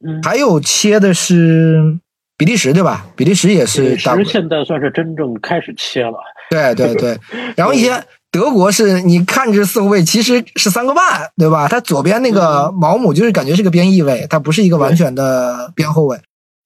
[0.06, 1.98] 嗯，还有切的是
[2.38, 3.08] 比利时对吧？
[3.16, 6.20] 比利时也是，比利时现在算是真正开始切了，
[6.52, 7.20] 对对对，
[7.58, 11.04] 然后一些德国是你看着四后卫其实是三个半
[11.38, 11.68] 对吧？
[11.68, 16.16] 他左边那个毛姆就是感觉是个边翼位，他不是一个完全的边后卫。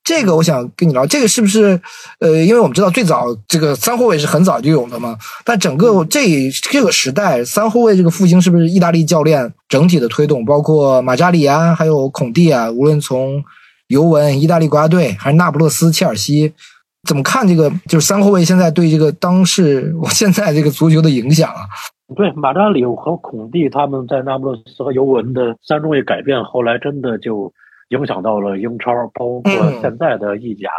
[0.03, 1.79] 这个我想跟你聊，这个是不是
[2.19, 10.43] 呃，因为我们知道最早这个三后卫是很早就有的嘛，但整个这这个时代三后卫这个复兴是不是意大利教练整体的推动？
[10.43, 13.41] 包括马扎里啊，还有孔蒂啊，无论从
[13.87, 16.51] 尤文、意大利国家队还是那不勒斯、切尔西，
[17.07, 21.63] 怎么看这个就是三后卫现在对这个当时我现在这个足球的影响啊？
[22.17, 27.53] 对，马扎里和孔蒂他们在那不勒斯和尤文的三中卫改变，后来真的就。
[27.89, 30.69] 影响到了英超，包括现在的意甲，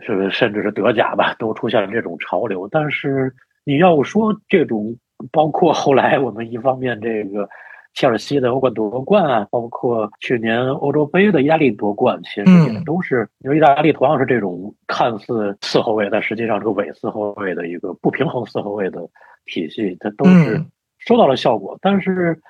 [0.00, 2.66] 是甚至是德甲吧，都出现了这种潮流。
[2.68, 3.32] 但是
[3.64, 4.96] 你要说这种，
[5.30, 7.48] 包括后来我们一方面这个
[7.94, 19.00] 切尔西的欧冠夺冠啊，包括去年欧洲杯的意大利夺冠，其实也都是因为意大利同样是这种看似四后卫，但实际上是个伪四后卫的一个不平衡四后卫的
[19.46, 20.60] 体系，它都是
[20.98, 21.78] 收到了效果。
[21.80, 22.40] 但是。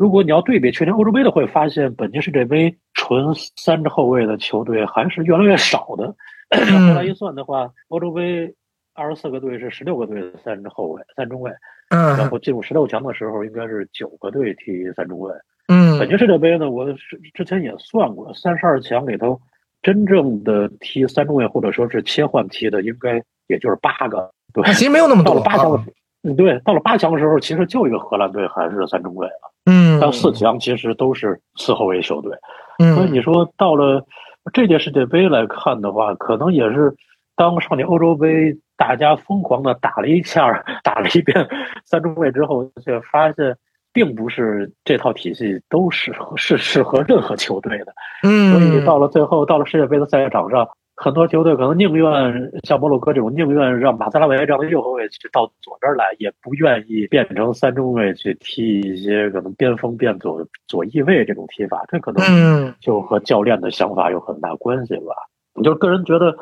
[0.00, 6.06] 如果你要对比去年欧洲杯的，会发现本届世界杯纯三支后卫的球队还是越来越少的。
[6.48, 8.50] 后来一算的话，欧洲杯
[8.94, 11.52] 二十四个队是十六个队的三支后卫、三中卫。
[11.90, 12.16] 嗯。
[12.16, 15.30] 然后进入十六强的时候，应该是九个队踢三中卫。
[15.68, 15.98] 嗯。
[15.98, 19.38] 本届世界杯呢，我是之前也算过，三十二强里头
[19.82, 24.32] 真正的踢三中卫或者说是切换踢的，应该也就是八个。
[24.54, 25.34] 对，其实没有那么多。
[25.34, 25.84] 到了八强，
[26.22, 29.52] 嗯，对，到了八强的时候，其实就一个荷兰队还是三中卫了。
[29.64, 32.32] 嗯，到四强其实都是四后卫球队，
[32.78, 34.04] 嗯，所以你说到了
[34.52, 36.94] 这届世界杯来看的话，可能也是
[37.36, 41.48] 当上届欧洲杯大家疯狂的打了一下， 打了一遍
[41.84, 43.56] 三中卫之后，却发现
[43.92, 47.94] 并不是这套体系都适合是适合任何球队的。
[48.24, 50.68] 嗯，所以到了最后，到了世界杯的赛场上。
[51.02, 61.82] 很多球队可能宁愿像摩洛哥这种，宁愿让马萨拉维这样的右后卫去到左边来，也不愿意变成三中卫去踢一些可能边锋变左左翼位这种踢法。
[61.88, 65.14] 这可能就和教练的想法有很大关系吧。
[65.54, 66.36] 我就个人觉得，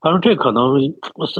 [0.00, 0.74] 反正这可能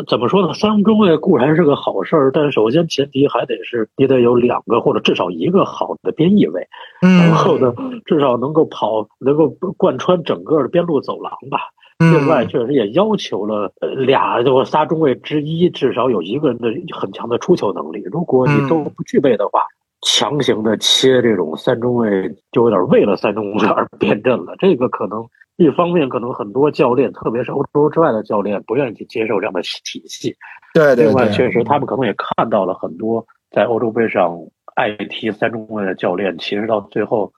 [0.07, 0.55] 怎么说呢？
[0.55, 6.69] 三中卫固然是个好事儿，但首先前提还得是你得有两个或者至少一个好的边翼位，
[7.01, 11.59] 然后呢，至少能够跑，能够贯穿整个的边路走廊吧。
[11.99, 13.73] 另外，确实也要求了
[14.05, 18.03] 俩就仨中卫之一，至少有一个人的很强的出球能力。
[18.13, 19.65] 如果你都不具备的话，
[20.03, 24.55] 强行的切这种三中卫，就有点为了三中卫而变阵了。
[24.59, 25.25] 这个可能
[25.57, 30.37] 一方面，可能很多教练，特别是欧洲之外的教练，不愿意去接受这样的体系。
[30.75, 31.07] 对对。
[31.07, 34.39] 另外，确实他们可能也看到了很多在欧洲杯上
[34.75, 37.33] 爱踢三中卫的教练，其实到最后。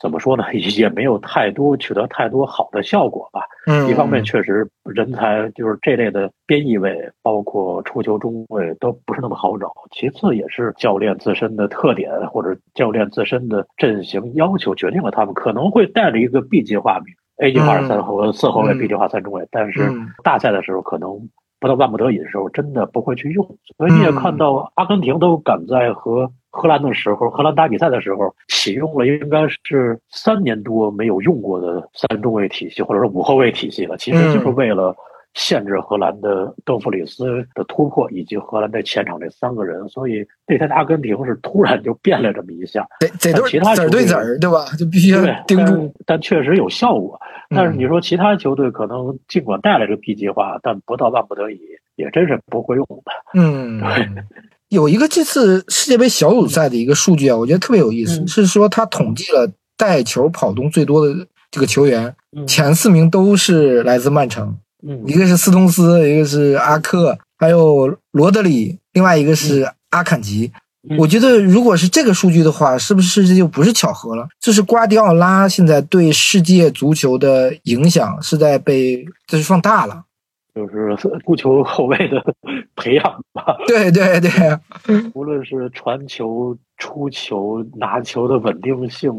[0.00, 0.44] 怎么说呢？
[0.54, 3.42] 也没有太多取得太多好的效果吧。
[3.66, 9.72] 嗯，一方面确实人才就是这类的边翼位，包括出球中卫都不是那么好找。
[9.90, 19.90] 其次也是教练自身的特点或者教练自身的阵型要求决定了他们可能会带着一个 B 计划名 A 计划是三后四后卫，B 计划三中卫，但是
[20.24, 21.10] 大赛的时候可能
[21.60, 23.44] 不到万不得已的时候真的不会去用。
[23.76, 26.30] 所以你也看到阿根廷都赶在和。
[26.50, 33.98] 荷兰的时候，荷兰打比赛的时候启用了应该是三年多没有用过的三中卫体系，或者说五后卫体系了。
[33.98, 34.96] 其实就是为了
[35.38, 37.24] 限制荷兰的邓弗里斯
[37.54, 39.88] 的突破，以及荷兰在前场这三个人。
[39.88, 44.66] 所以那天阿根廷是突然就变了这么一下，这这其他子对子儿对吧？
[44.76, 47.18] 就必须要盯住，但确实有效果。
[47.50, 51.60] 但是你说其他球队可能尽管带来这 B 计划，但不到万不得已
[51.94, 53.12] 也真是不会用的。
[53.34, 54.08] 嗯，对。
[54.68, 62.14] 有一个这次世界杯小组赛的一个数据啊，我觉得特别有意思，是说他统计了带球跑动最多的这个球员，
[62.46, 64.58] 前四名都是来自曼城，
[65.06, 70.52] 一个是斯通斯，一个是阿克，还有罗德里，另外一个是阿坎吉。
[70.96, 74.26] 我觉得如果是这个数据的话，是不是这就不是巧合了？
[74.40, 80.04] 就是瓜迪奥拉现在对世界足球的影响是在被就是放大了。
[80.54, 82.34] 就是足球后卫的
[82.74, 83.56] 培养吧。
[83.66, 84.30] 对对对，
[85.14, 89.12] 无论是传球、出球、拿球的稳定性，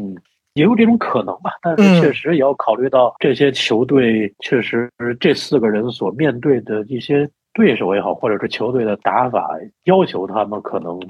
[0.54, 1.50] 也有这种可能吧。
[1.62, 9.48] 但是确实也要考虑到这些球队，确实这四个人所面对的一些对手也好，或者是球队的打法，
[9.84, 11.00] 要求他们可能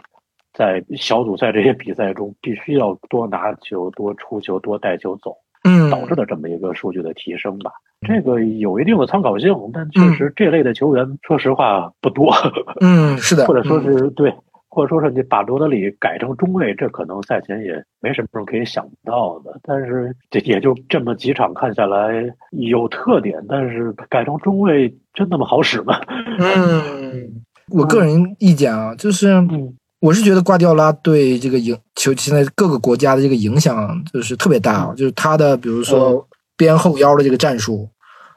[0.53, 7.71] 在小组赛这些比赛中，必须要多拿球、多出球、多带球走，嗯，导致的这么一个数据的提升吧。
[8.07, 12.35] 这个有一定的参考性，但确实这类的球员，说实话不多。
[12.81, 14.35] 嗯，是的，或者说是对，
[14.71, 19.61] 或者说是你把罗德里改成中卫，这可能赛前也没什么人可以想到的。
[19.63, 26.01] 但是这也就这么几场看下来有特点，但是改成中卫真那么好使吗？
[26.39, 29.35] 嗯， 我个人意见啊，就是
[30.01, 36.27] 我是觉得瓜迪奥拉对这个影球现在各个国家的这个影响就是特别大，就是他的比如说。
[36.57, 37.89] 边后腰的这个战术，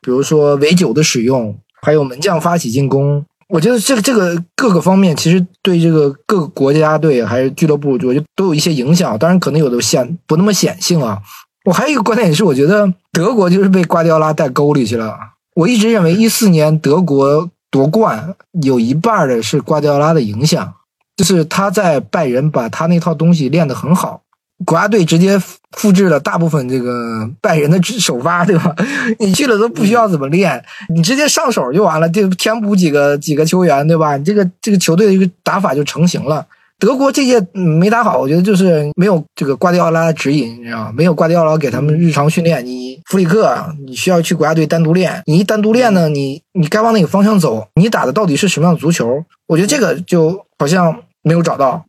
[0.02, 9.17] 比如说围九的使用，还有门将发起进攻，我觉得这个这个各个方面其实对这个各个国家队还是俱乐部，我觉得都有一些影响。
[9.19, 11.21] 当然，可能有的显不那么显性啊。
[11.65, 15.15] 我还有一个观点也是，我觉得德国就是被瓜迪奥拉带沟里去了。
[15.56, 20.73] 我一直认为一四年德国夺冠有一半的是瓜迪奥拉的影响，
[21.15, 24.22] 就是他在拜仁把他那套东西练得很好。
[24.65, 25.39] 国家队直接
[25.71, 28.76] 复制了大部分这个拜仁的首发，对吧？
[29.19, 34.17] 你去了都不需要怎么练，你直接上手就完了，就填补几个几个球员，对吧？
[34.17, 36.45] 你这个这个球队的一个打法就成型了。
[36.80, 40.93] 德国这届没打好，我觉得就是没有这个瓜迪奥拉的指引，你知道吗？
[40.93, 42.65] 没有瓜迪奥拉给他们日常训练。
[42.65, 47.65] 你弗里克，你需要去国家队单独练，你一单独练呢，你你该往哪个方向走？
[47.76, 49.23] 你打的到底是什么样的足球？
[49.47, 51.86] 我觉得这个就好像没有找到。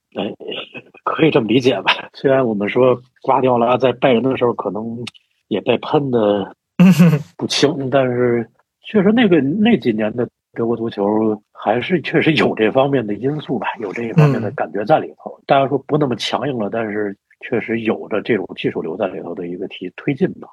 [1.14, 1.92] 可以这么理解吧？
[2.12, 4.98] 虽然我们说瓜迪奥拉在拜仁的时候可能
[5.46, 6.52] 也被喷的
[7.38, 8.48] 不轻，但是
[8.82, 15.38] 确实那个那几年的德国足球还是确实有这方面的因素吧，有这一方面的感觉在里头。
[15.46, 20.48] 大家说不那么强硬了，但是确实有着这种技术流在里头的一个提推进吧。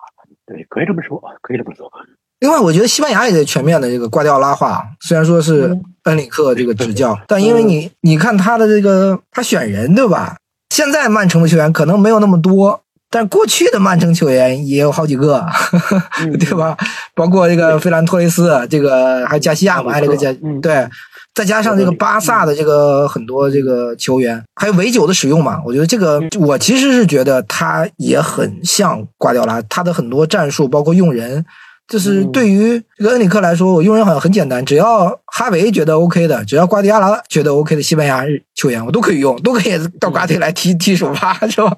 [0.45, 1.89] 对，可以这么说，可以这么说。
[2.39, 10.38] 另外，我觉得西班牙也在全面的这个瓜迪奥拉化，虽然说是恩里克这个执教，但因为你你看他的这个他选人对吧？
[10.72, 15.45] 现在曼城的球员可能没有那么多，但过去的曼城球员也有好几个，
[16.22, 16.78] 嗯 对吧？
[17.13, 20.88] 包括这个费兰托雷斯，这个还有加西亚嘛，还有这个加嗯对，
[21.36, 31.45] 再加上这个巴萨的这个很多这个球员，还有维九的使用嘛，我觉得这个我其实是觉得他也很像瓜迪奥拉，他的很多战术包括用人。
[31.88, 38.24] 就是对于这个恩里克来说，我用人好像很简单，只要哈维觉得 OK 的，只要瓜迪奥拉觉得 OK 的西班牙
[38.56, 41.76] 球员，我都可以用，都可以到瓜迪来踢踢首发，是吧？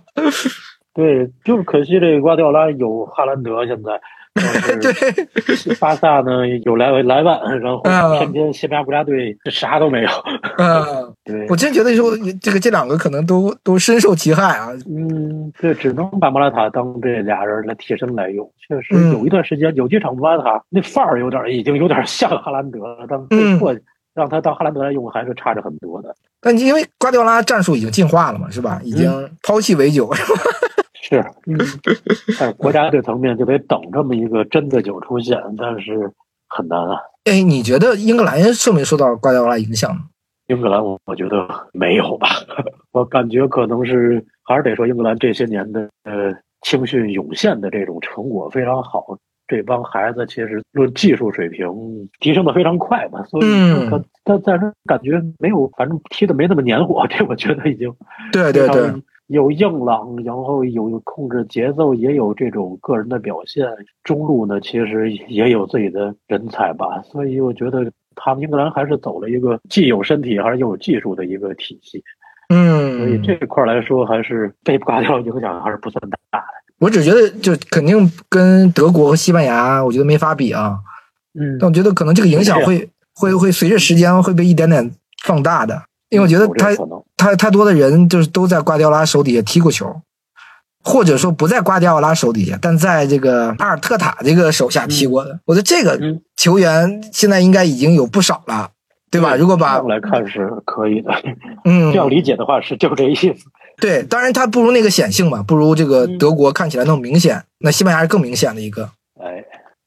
[0.94, 4.00] 对，就是可惜这个瓜迪奥拉有哈兰德，现在。
[4.34, 10.10] 对， 巴萨呢有莱莱万，然后嗯偏偏西班牙国家队啥都没有。
[10.58, 14.70] 嗯， 对，我真觉得说这个这两个可能都都深受其害啊。
[14.90, 18.50] 嗯，对，只能把莫拉塔当这俩人来替身来用。
[18.68, 23.76] 确实嗯有一段时间，有几场莫拉塔那范儿有点，已经有点像哈兰德了，但被迫
[24.16, 26.16] 让他当哈兰德来用，还是差着很多的。
[26.42, 28.82] 但因为瓜迪奥拉战术已经进化了嘛，是吧？
[28.84, 29.12] 已经
[29.44, 30.24] 抛弃围九，是，
[31.48, 31.58] 嗯，
[32.40, 36.12] 但是国家这层面就得等这么一个真的酒出现，但是
[36.50, 36.98] 很难啊。
[37.26, 40.02] 哎，你觉得英格兰受没受到瓜迪奥拉影响呢？
[40.48, 42.28] 英格兰，我我觉得没有吧，
[42.92, 51.68] 我感觉可能是还是得说英格兰这些年的呃青训涌现的这种成果非常好，这帮孩子其实论技术水平
[52.20, 53.90] 提升的非常快嘛，所以嗯。
[53.90, 57.94] 他他暂时感觉没有，反正踢的没那么黏糊，这我觉得已经
[58.32, 58.90] 对对对，
[59.34, 63.66] 有硬朗，然后有控制节奏，也有这种个人的表现。
[64.04, 72.04] 中路呢，其实也有自己的人才吧，所以我觉得他们英格兰还是走了一个既有身体还是又有技术的一个体系。
[72.50, 76.46] 嗯，所以这块来说，还是被瓜迪奥影响还是不算大的。
[76.78, 80.78] 我只觉得就肯定跟德国和西班牙，我觉得没法比啊。
[81.34, 84.92] 嗯但我觉得可能这个影响会会会随着时间会被一点点
[85.26, 86.70] 放大的，因为我觉得他
[87.24, 90.02] 他太多的人就是都在瓜迪奥拉手底下踢过球，
[90.84, 95.40] 或者说不在瓜迪奥拉手底下，但在这个阿尔特塔这个手下踢过的。
[95.46, 96.00] 我觉得这个
[96.36, 98.70] 球员现在应该已经有不少了，
[99.10, 99.36] 对吧？
[99.36, 101.12] 如果把来看是可以的，
[101.64, 103.34] 嗯，这样理解的话是就这意思。
[103.78, 108.90] 对，当然他不如那个显性嘛，不如这个德国看起来那么明显，那西班牙是更明显的一个。
[109.20, 109.44] 哎。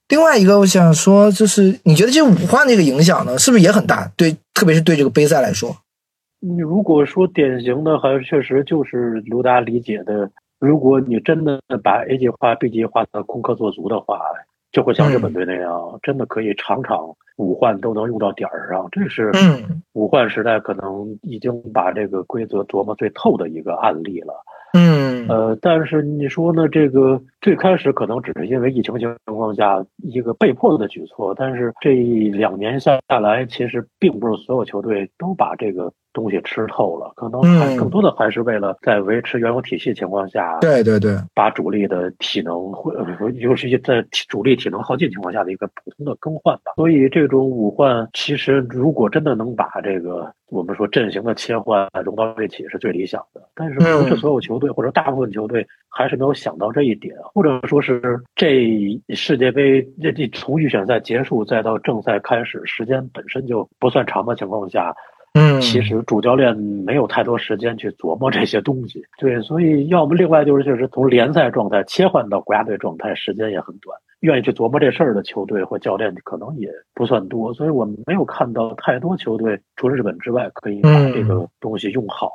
[0.09, 4.09] 另外一个，我想说，就是你觉得这五换这个影响呢，是不是也很大？
[4.16, 5.76] 对，特别是对这个杯赛来说。
[6.49, 10.30] 你如果说典型的，还是确实就是刘达理解的，
[10.61, 14.20] 如果你真的把 A 计划、B 计划的功课做足的话，
[14.70, 18.86] 就会像日本队那样，嗯、真的可以场场五换都能用到点儿上。
[18.92, 19.32] 这是
[19.94, 24.34] 五换时代可能已经把这个规则琢磨最透的一个案例了。
[24.74, 26.68] 嗯，呃，但是你说呢？
[26.68, 31.94] 这个最开始可能只是因为疫情情况下一个被迫的举措，但是这
[32.30, 42.91] 两年下下来，其实并不是所有球队都把这个东西吃透了，可能还更多的还是为了在维持原有体系情况下，对对对，把主力的体能，或
[43.35, 46.73] 尤其在主力体能耗尽情况下的一个普通的更换吧。
[46.77, 53.43] 所以这种五换，其实如果真的能把这个我们说阵型的切换融到一起，是最理想的。
[53.55, 64.95] 但是不是所有球队或者大部分球队还是没有想到这一点，或者说是这世界杯这这从预选赛结束再到正赛开始，时间本身就不算长的情况下，
[65.39, 69.05] 嗯，其实主教练没有太多时间去琢磨这些东西。
[69.18, 73.99] 对，所以要么另外就是就是从联赛状态切换到国家队状态，时间也很短。
[74.20, 82.32] 愿意去琢磨这事儿的球队或教练可能也不算多，所以我们没有看到太多球队除了日本之外可以把这个东西用好。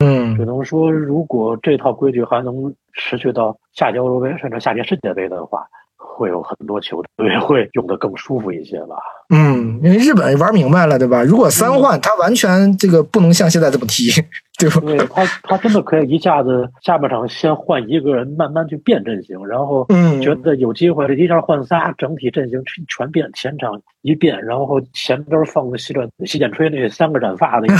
[0.00, 5.66] 嗯，只能说，如果这套规矩还能持续到下届欧洲杯甚至下届世界杯的话，
[6.14, 8.96] 会有很多球队 会用的更舒服一些吧。
[9.30, 11.22] 嗯，因为日本玩明白了，对吧？
[11.24, 14.10] 如果三换，他完全这个不能像现在这么踢，
[14.58, 14.80] 对吧？
[14.82, 27.66] 对他，他真的可以一下子下半场先换一个人，慢慢去变阵型，然后嗯，觉得有机会这一下换仨，整体阵型全变，前场一变，然后前边放个洗转洗剪吹那三个染发的，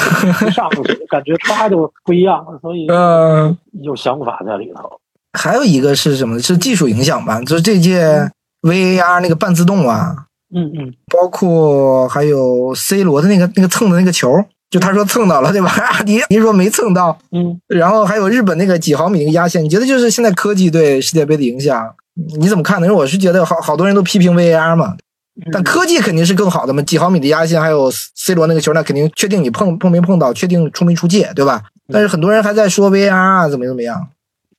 [0.47, 4.91] 一上去感觉唰就不一样了，所以嗯，有想法在里头。
[5.35, 6.41] 还有一个是什么？
[6.41, 7.41] 是技术影响吧？
[7.43, 8.31] 就是这届
[8.63, 10.15] VAR 那个半自动啊，
[10.55, 14.33] 嗯嗯，包括还有 C 罗的那个那个蹭的那个球，
[14.71, 15.69] 就他说蹭到了，对吧？
[15.93, 21.95] 阿迪你说没蹭到，嗯，然后还有日本那个几毫米那个压线，你觉得就是现在科技对世界杯的影响，
[22.39, 22.87] 你怎么看呢？
[22.87, 24.97] 因为我是觉得好好多人都批评 VAR 嘛，
[25.53, 31.63] 但科技肯定是更好的嘛，几毫米的压线，还有 C 罗那个球，那肯定确定你碰碰没碰到，确定出没出界，对吧？
[31.93, 34.09] 但是很多人还在说 VAR 啊，怎么怎么样。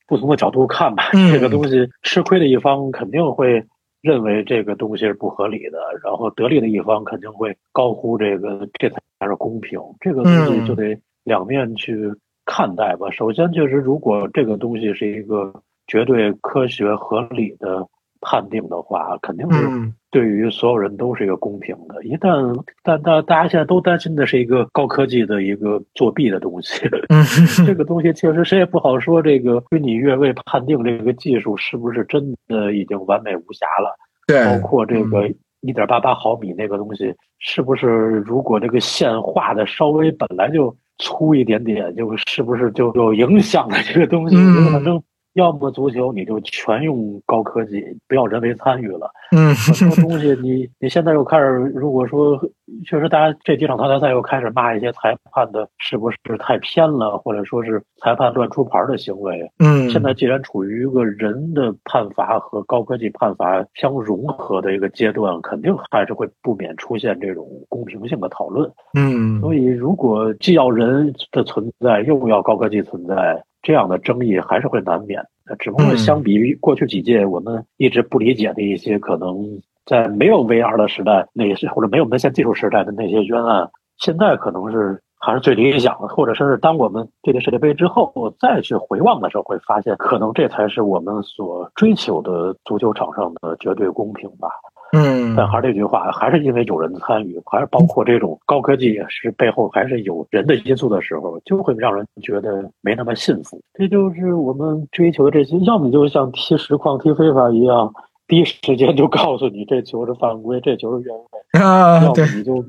[0.07, 3.63] 不同的角度看吧，嗯、这个东西吃亏的一方肯定会
[4.01, 9.79] 认为这个东西是不合理的，然后得利的一方肯定会高呼这个这才是公平。
[9.99, 12.13] 这个东西就得两面去
[12.45, 13.09] 看待吧。
[13.09, 15.51] 首先就是如果这个东西是一个
[15.87, 17.87] 绝对科学合理的
[18.25, 19.67] 判定的话，肯定是
[20.09, 22.03] 对于所有人都是一个公平的。
[22.03, 26.89] 一旦但但大家现在都担心的是一个高科技的一个作弊的东西，
[27.65, 29.21] 这个东西确实谁也不好说。
[29.21, 33.95] 这个虚拟越位判定这个技术是不是真的已经完美无瑕了？
[34.25, 35.29] 对，包括这个
[35.61, 37.87] 一点八八毫米那个东西，是不是
[38.25, 40.75] 如果这个线画的稍微本来就。
[40.99, 44.37] 粗一点点，就是不是就有影响的这个东西？
[44.71, 44.95] 反正
[45.35, 49.11] 要么足球你就全用高科技，不要人为参与了。
[49.31, 52.39] 嗯，很多东西你你现在又开始，如果说
[52.85, 59.51] 确实大家这几场淘汰赛又开始骂一些裁判的，是不是太偏了，或者说是裁判乱出牌的行为？
[59.59, 68.71] 嗯，现在既然处于一个人的判罚和高科技判罚相融合的一个阶段，肯定还是会不免出现这种公平性的讨论。
[68.97, 73.43] 嗯，所以如果既要人的存在，又要高科技存在。
[73.65, 75.25] 这样的争议还是会难免，
[75.57, 94.47] 只不过相比于过去几届我们一直不理解的一些可能在没有 VR 的时代那些或者没有那些技术时代的那些冤案，现在可能是还是最理想的，或者说是当我们这届世界杯之后再去回望的时候，会发现可能这才是我们所追求的足球场上的绝对公平吧。
[94.93, 103.59] 嗯，但还是这句话，还是因为有人参与，还是包括这种高科技是背后还是有人的因素的时候，就会让人觉得没那么幸福。
[103.73, 107.93] 这就是我们追求的这些，要么就像踢实况、踢非法一样，
[108.27, 112.65] 第一时间就告诉你这球是犯规，这球是越位啊，要么你就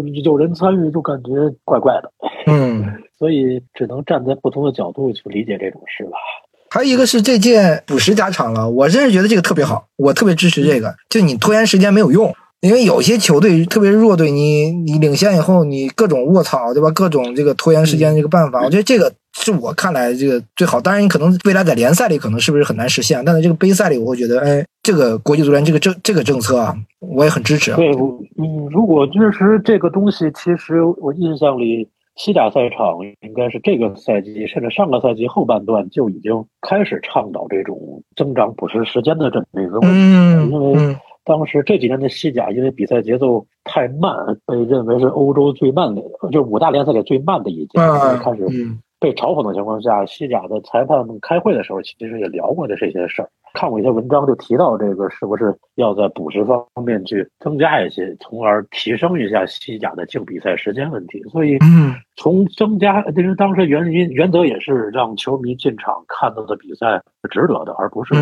[0.00, 1.32] 你就有人参与，就感觉
[1.64, 2.12] 怪怪的。
[2.46, 2.84] 嗯，
[3.18, 6.18] 所以只能站在不同的角度去理解这种事吧。
[6.74, 10.92] 还有一个是这届补时加场了，我真是觉得这个特别好，我特别支持这个。
[11.08, 16.90] 就你拖延时间没有用，因为有些球队特别弱队，你你领先以后，你各种卧槽，对吧？
[16.90, 20.80] 各种这个拖延时间这个办法，我觉得这个是我看来这个最好。
[20.80, 27.72] 当然，你可能未来在联赛里可能是不是很难实现，但在这个杯赛里，我会觉得，哎，这个国际足联这个政这个政策啊，我也很支持。
[27.74, 31.88] 对，嗯，如果支持这个东西，其实我印象里。
[32.16, 40.52] 西甲赛场应该是这个赛季，甚至上个赛季后半段就已经开始倡导这种增长补时时间的这么一个问题。
[40.52, 44.14] 因为当时这几年的西甲，因为比赛节奏太慢，
[44.46, 47.78] 被认为是欧洲最慢的，就是五大联赛里最慢的一届，
[48.22, 48.46] 开始。
[49.00, 53.28] 被嘲讽的情况下，西甲的裁判们开会的时候，其实也聊过的这些事儿。
[53.54, 61.22] 看过一些文章，就提到这个是不是要在补时方面去增加一些，从而提升一下西甲的净比赛时间问题。
[61.30, 61.56] 所以，
[62.16, 68.14] 从增加，其实当时原因原则也是让球迷进场看到的比赛是值得的，而不是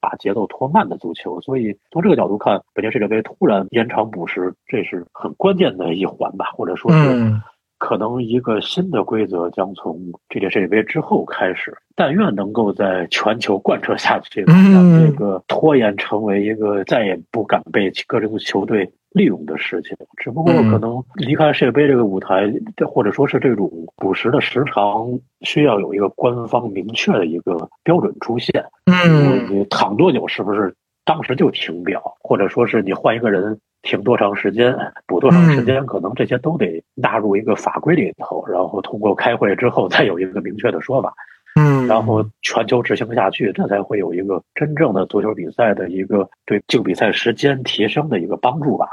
[0.00, 1.40] 把节奏拖慢的足球。
[1.40, 7.32] 所以，从这个角度看，北京世界杯突然延长补时，这是很关键的一环吧，或者说是。
[7.80, 19.96] 可能一个新的规则将从这届世界杯之后开始，但愿能够在全球贯彻下去，让这个拖延成为一个再也不敢被各种球队利用的事情。
[20.18, 22.52] 只不过可能离开世界杯这个舞台，
[22.86, 28.62] 或者说是这种补时的时长，需要有一个官方明确的一个标准出现。
[28.84, 30.74] 嗯，你躺多久是不是
[31.06, 33.58] 当时就停表，或者说是你换一个人？
[33.82, 34.76] 停多长时间，
[35.06, 41.14] 补多长时间，可能这些都得纳入一个法规里头，然后通过开会之后再有一个明确的说法，
[41.58, 48.86] 嗯，然后全球执行下去，这才会有一个真正的足球比赛的一个对竞比赛时间提升的一个帮助吧。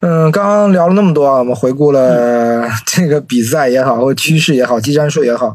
[0.00, 5.54] 嗯，刚刚聊了那么多，我们回顾了 这个比赛也好，或趋势也好，技战术也好，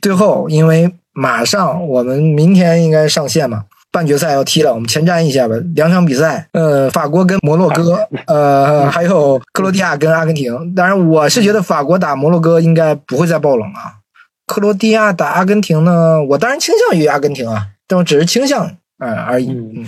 [0.00, 3.64] 最后因为马上我们明天应该上线嘛。
[3.92, 5.54] 半决赛要踢了，我们前瞻一下吧。
[5.74, 10.74] 两场比赛，呃，法国跟摩洛哥， 呃，还有克罗地亚跟阿根廷。
[10.74, 14.00] 当然，我是觉得法国打摩洛哥应该不会再爆冷啊。
[14.46, 18.66] 克罗地亚打阿根廷呢，我当然倾向于阿根廷啊，但我只是倾向
[18.98, 19.50] 嗯而已。
[19.50, 19.84] 嗯，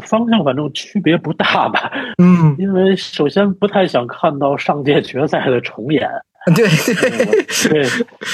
[0.00, 1.90] 方向反正区别不大吧。
[2.22, 6.08] 嗯，因为首先不太想看到上届决赛的重演。
[6.54, 7.88] 对对对。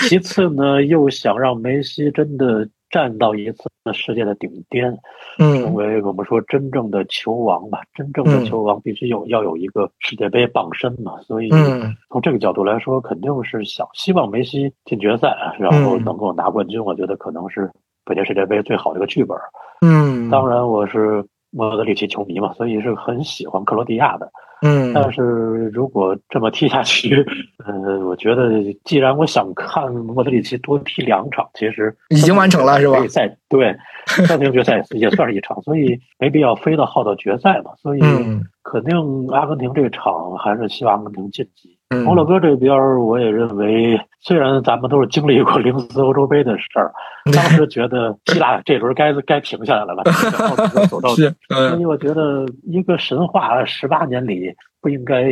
[0.08, 2.68] 其次呢，又想让梅西真的。
[2.90, 4.98] 站到一次世界的顶尖，
[5.38, 7.80] 成为我们说真正的球王吧。
[7.94, 11.20] 真正的球王必须有要有一个世界杯傍身嘛。
[11.22, 11.50] 所以
[12.10, 16.82] 从这个角度来说，肯定是想希望梅西进决赛，然后能够拿冠军。
[16.82, 17.70] 我觉得可能是
[18.04, 19.36] 本届世界杯最好的一个剧本。
[19.80, 24.30] 嗯，当然我是莫德里奇球迷嘛，所以是很喜欢克罗地亚的。
[24.60, 25.22] 嗯，但是
[25.72, 27.24] 如果这么踢下去，
[27.64, 32.98] 呃，我觉得既然我想看莫德里奇多踢两场，其实已经完成了是吧？
[33.06, 33.76] 赛对，
[34.26, 37.70] 三平决赛也算是一场，所以没必要非得耗到决赛嘛。
[37.76, 38.00] 所以
[38.64, 41.77] 肯定阿根廷这场还是希望阿根廷晋级。
[41.90, 42.04] 嗯。
[42.04, 46.92] 摩洛哥这边，我也认为，虽然咱们都是经历过零四欧洲杯的事儿，
[47.32, 50.02] 当时觉得希腊这轮该该停下来了吧，
[50.38, 55.24] 然后就走到所以我觉得一个神话十八年里不应该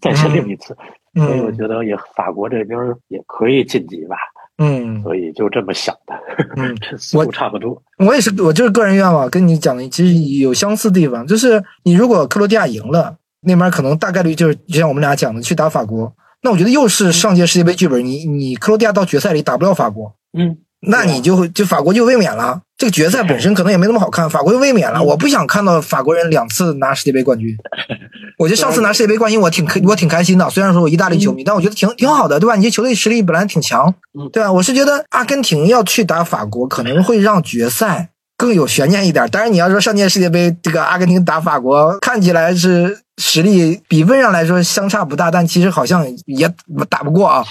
[0.00, 0.76] 再签订一次，
[1.14, 4.16] 所以我嗯觉得也法国这边也可以晋级吧，
[4.58, 5.02] 嗯。
[5.02, 6.14] 所以就这么想的，
[6.56, 7.80] 嗯， 这思路差不多。
[7.98, 16.12] 我也是，我就是个人愿望，跟你讲的其实有相似地方，就是你如果克罗地亚赢了，那边可能大概率就是就像我们俩讲的去打法国，
[16.42, 22.62] 那我觉得又是上届世界杯剧本，你你克罗地亚到决赛里打不了法国，嗯，那你就会就法国就卫冕了。
[22.76, 25.02] 这个决赛本身可能也没那么好看，法国就卫冕了。
[25.02, 27.54] 我不想看到法国人两次拿世界杯冠军。
[28.38, 30.48] 我觉得上次拿世界杯冠军，我挺开我挺开心的。
[30.48, 32.56] 虽然说我意大利球迷，但我觉得挺挺好的，对吧？
[32.56, 34.50] 你这球队实力本来挺强嗯，对吧？
[34.50, 38.08] 我是觉得阿根廷要去打法国，可能会让决赛
[38.40, 39.28] 更有悬念一点。
[39.28, 46.50] 当然，你要说上届世界杯这个阿根廷打法国，看起来是实力比分上来说相差不大，但其实好像也
[46.88, 47.44] 打不过啊。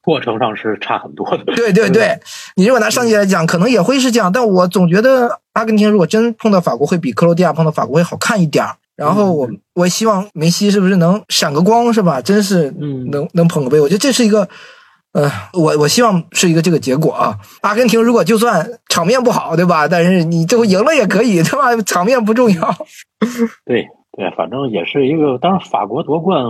[0.00, 1.44] 过程上是差很多的。
[1.54, 2.18] 对对对，
[2.56, 8.74] 你如果拿上届来讲，可能也会是这样，但我总觉得阿根廷如果真碰到法国，会比克罗地亚碰到法国会好看一点儿。
[8.96, 12.20] 然后我嗯我希望梅西是不是能闪个光，是吧？
[12.20, 14.48] 真是嗯能能捧个杯，我觉得这是一个。
[15.12, 17.38] 呃，我我希望是一个这个结果啊。
[17.60, 19.86] 阿根廷如果就算场面不好，对吧？
[19.86, 21.76] 但是你最后赢了也可以，对吧？
[21.84, 22.74] 场面不重要。
[23.66, 23.86] 对
[24.16, 26.42] 对，反正也是一个，当然法国夺冠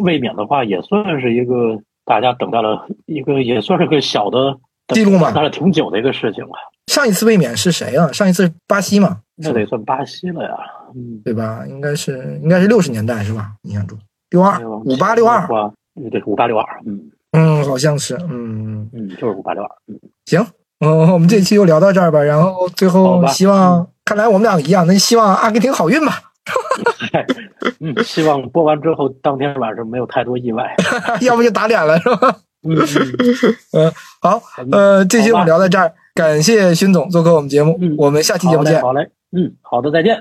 [0.00, 4.56] 卫冕的话，也算是一个大家等待了一个，也算是个小的
[4.94, 6.52] 记录嘛等待了挺久的一个事情了。
[6.88, 8.10] 上一次卫冕是谁啊？
[8.12, 10.50] 上一次是巴西嘛，那得算巴西了呀，
[10.94, 11.64] 嗯，对吧？
[11.66, 13.52] 应该是应该是六十年代是吧？
[13.62, 13.98] 印象中
[14.30, 15.46] 六二五八六二
[16.10, 17.00] 对，五八六二，嗯
[17.32, 20.44] 嗯，好像是，嗯，嗯，就是五八六二，嗯，行，
[20.80, 22.22] 嗯，我们这期就聊到这儿吧。
[22.22, 26.20] 然后最后希望，看来我们俩一样，那希望阿根廷好运吧。
[27.80, 30.74] 嗯，希望播完之后当天晚上没有太多意外。
[31.22, 32.36] 要不就打脸了，是吧？
[32.68, 32.76] 嗯，
[33.72, 38.80] 嗯 好，呃，这期我们聊到这儿，感谢勋总做客我们节目，嗯我们下期节目见。
[38.82, 40.16] 好嘞，嗯，好的，再见。